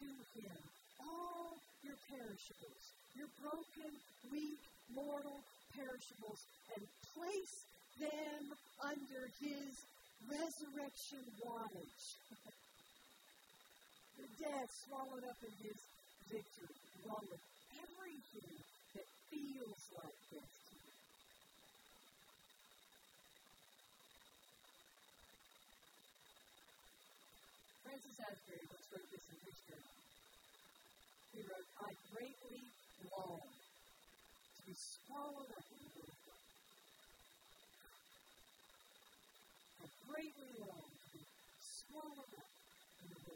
to 0.01 0.09
Him? 0.41 0.57
All 1.01 1.53
your 1.85 1.97
perishables, 2.09 2.83
your 3.13 3.29
broken, 3.37 3.91
weak, 4.33 4.61
mortal 4.93 5.39
perishables, 5.77 6.41
and 6.73 6.81
place 7.13 7.55
them 8.01 8.41
under 8.81 9.29
His 9.37 9.71
resurrection 10.25 11.21
wattage? 11.37 12.05
the 14.17 14.29
death 14.41 14.71
swallowed 14.89 15.25
up 15.29 15.39
in 15.45 15.53
His 15.61 15.79
victory, 16.33 16.77
along 17.05 17.23
with 17.29 17.43
everything 17.77 18.57
that 18.97 19.07
feels 19.29 19.81
like 20.01 20.17
death 20.33 20.57
Francis 27.97 28.21
Asbury 28.29 28.61
wrote 28.93 29.09
this 29.09 29.25
in 29.25 29.41
his 29.41 29.57
journal. 29.65 29.97
He 31.33 31.41
wrote, 31.41 31.65
I 31.81 31.89
greatly 32.13 32.61
long 33.09 33.41
to 33.41 34.61
be 34.69 34.75
swallowed 34.77 35.49
up 35.49 35.65
in. 35.65 35.81
How 39.81 39.89
greatly 40.13 40.61
long 40.61 40.85
to 40.93 41.07
be 41.09 41.25
swallowed 41.57 42.37
up 42.37 42.53
in 43.01 43.09
the. 43.09 43.33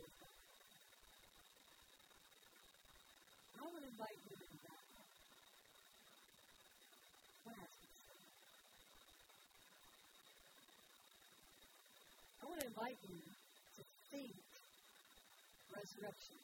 I 3.58 3.66
would 3.66 3.82
invite 3.82 4.20
you 4.30 4.36
to 4.38 4.46
that. 4.62 4.86
I 12.38 12.46
want 12.46 12.62
to 12.62 12.68
invite 12.70 13.02
you 13.10 13.41
resurrection. 15.82 16.38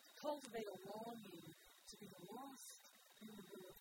To 0.00 0.12
cultivate 0.16 0.64
a 0.64 0.78
longing 0.88 1.44
to 1.44 1.94
be 2.00 2.08
lost 2.32 2.72
in 3.20 3.28
the 3.36 3.44
of 3.52 3.76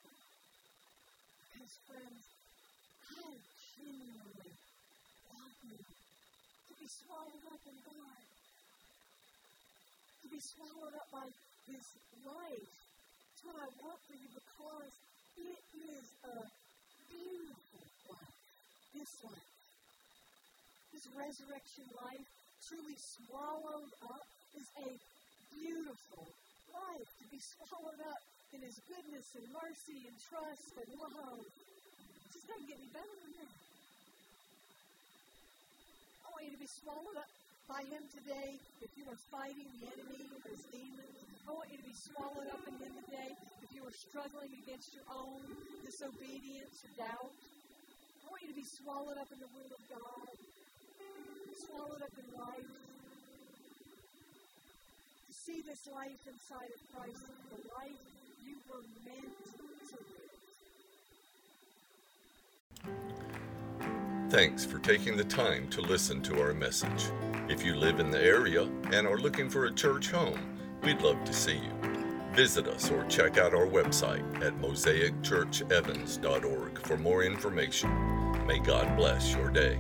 Because, 1.48 1.72
friends, 1.88 2.24
I 3.08 3.32
genuinely 3.72 4.52
you 5.64 5.80
to 5.80 6.74
be 6.76 6.88
swallowed 6.92 7.46
up 7.56 7.64
in 7.64 7.78
God. 7.88 8.24
To 10.20 10.28
be 10.28 10.42
swallowed 10.44 10.96
up 11.00 11.08
by 11.16 11.28
His 11.72 11.88
life. 12.28 12.68
That's 12.68 13.44
what 13.48 13.58
I 13.64 13.70
want 13.80 14.00
for 14.12 14.16
you 14.20 14.28
because 14.28 14.92
it 15.40 15.62
is 15.88 16.06
a 16.20 16.36
beautiful 17.08 17.86
life. 18.12 18.36
This 18.92 19.12
life. 19.24 19.52
This 20.92 21.06
resurrection 21.16 21.88
life 21.96 22.28
truly 22.66 22.98
swallowed 22.98 23.94
up 24.10 24.26
is 24.58 24.66
a 24.82 24.90
beautiful 25.54 26.26
life 26.74 27.10
to 27.22 27.26
be 27.30 27.38
swallowed 27.38 28.02
up 28.10 28.22
in 28.58 28.60
His 28.66 28.74
goodness 28.90 29.28
and 29.38 29.46
mercy 29.54 30.02
and 30.10 30.18
trust 30.26 30.74
and 30.74 30.90
love. 30.98 31.46
It 31.46 32.30
just 32.34 32.50
doesn't 32.50 32.66
get 32.66 32.82
any 32.82 32.90
better 32.90 33.16
than 33.22 33.32
that. 33.38 33.54
I 36.26 36.28
want 36.34 36.42
you 36.50 36.54
to 36.58 36.64
be 36.66 36.72
swallowed 36.82 37.18
up 37.22 37.30
by 37.70 37.82
Him 37.86 38.02
today 38.10 38.58
if 38.82 38.92
you 38.98 39.06
are 39.14 39.22
fighting 39.30 39.70
the 39.78 39.86
enemy 39.86 40.26
or 40.26 40.42
his 40.50 40.66
demons. 40.74 41.18
I 41.46 41.54
want 41.54 41.70
you 41.70 41.78
to 41.78 41.86
be 41.86 41.98
swallowed 42.02 42.50
up 42.50 42.66
in 42.66 42.76
Him 42.82 42.94
today 43.06 43.30
if 43.62 43.70
you 43.78 43.86
are 43.86 43.94
struggling 44.10 44.50
against 44.66 44.90
your 44.98 45.06
own 45.14 45.38
disobedience 45.86 46.82
or 46.82 46.92
doubt. 46.98 47.30
I 47.30 48.26
want 48.26 48.42
you 48.42 48.50
to 48.50 48.58
be 48.58 48.66
swallowed 48.66 49.22
up 49.22 49.30
in 49.30 49.38
the 49.38 49.52
Word 49.54 49.70
of 49.70 49.82
God 49.86 50.35
life. 52.38 52.70
To 55.28 55.34
see 55.34 55.62
this 55.62 55.88
life 55.94 56.28
inside 56.28 56.70
of 56.74 56.80
Christ, 56.94 57.26
the 57.50 57.58
life 57.76 58.02
you 58.46 58.56
were 58.70 58.84
meant 59.06 59.34
to 59.90 59.98
live. 62.92 64.32
Thanks 64.32 64.66
for 64.66 64.80
taking 64.80 65.16
the 65.18 65.24
time 65.24 65.68
to 65.70 65.82
listen 65.82 66.22
to 66.24 66.42
our 66.42 66.54
message. 66.54 67.06
If 67.48 67.64
you 67.64 67.76
live 67.76 68.00
in 68.00 68.10
the 68.12 68.22
area 68.22 68.64
and 68.92 69.08
are 69.08 69.18
looking 69.18 69.50
for 69.50 69.66
a 69.66 69.74
church 69.74 70.10
home, 70.10 70.40
we'd 70.84 71.02
love 71.02 71.24
to 71.26 71.34
see 71.34 71.58
you. 71.58 71.72
Visit 72.34 72.68
us 72.68 72.92
or 72.92 73.06
check 73.06 73.38
out 73.38 73.54
our 73.54 73.68
website 73.68 74.26
at 74.44 74.60
mosaicchurchevans.org 74.60 76.80
for 76.86 76.98
more 76.98 77.24
information. 77.24 78.46
May 78.46 78.60
God 78.60 78.98
bless 78.98 79.34
your 79.34 79.50
day. 79.50 79.80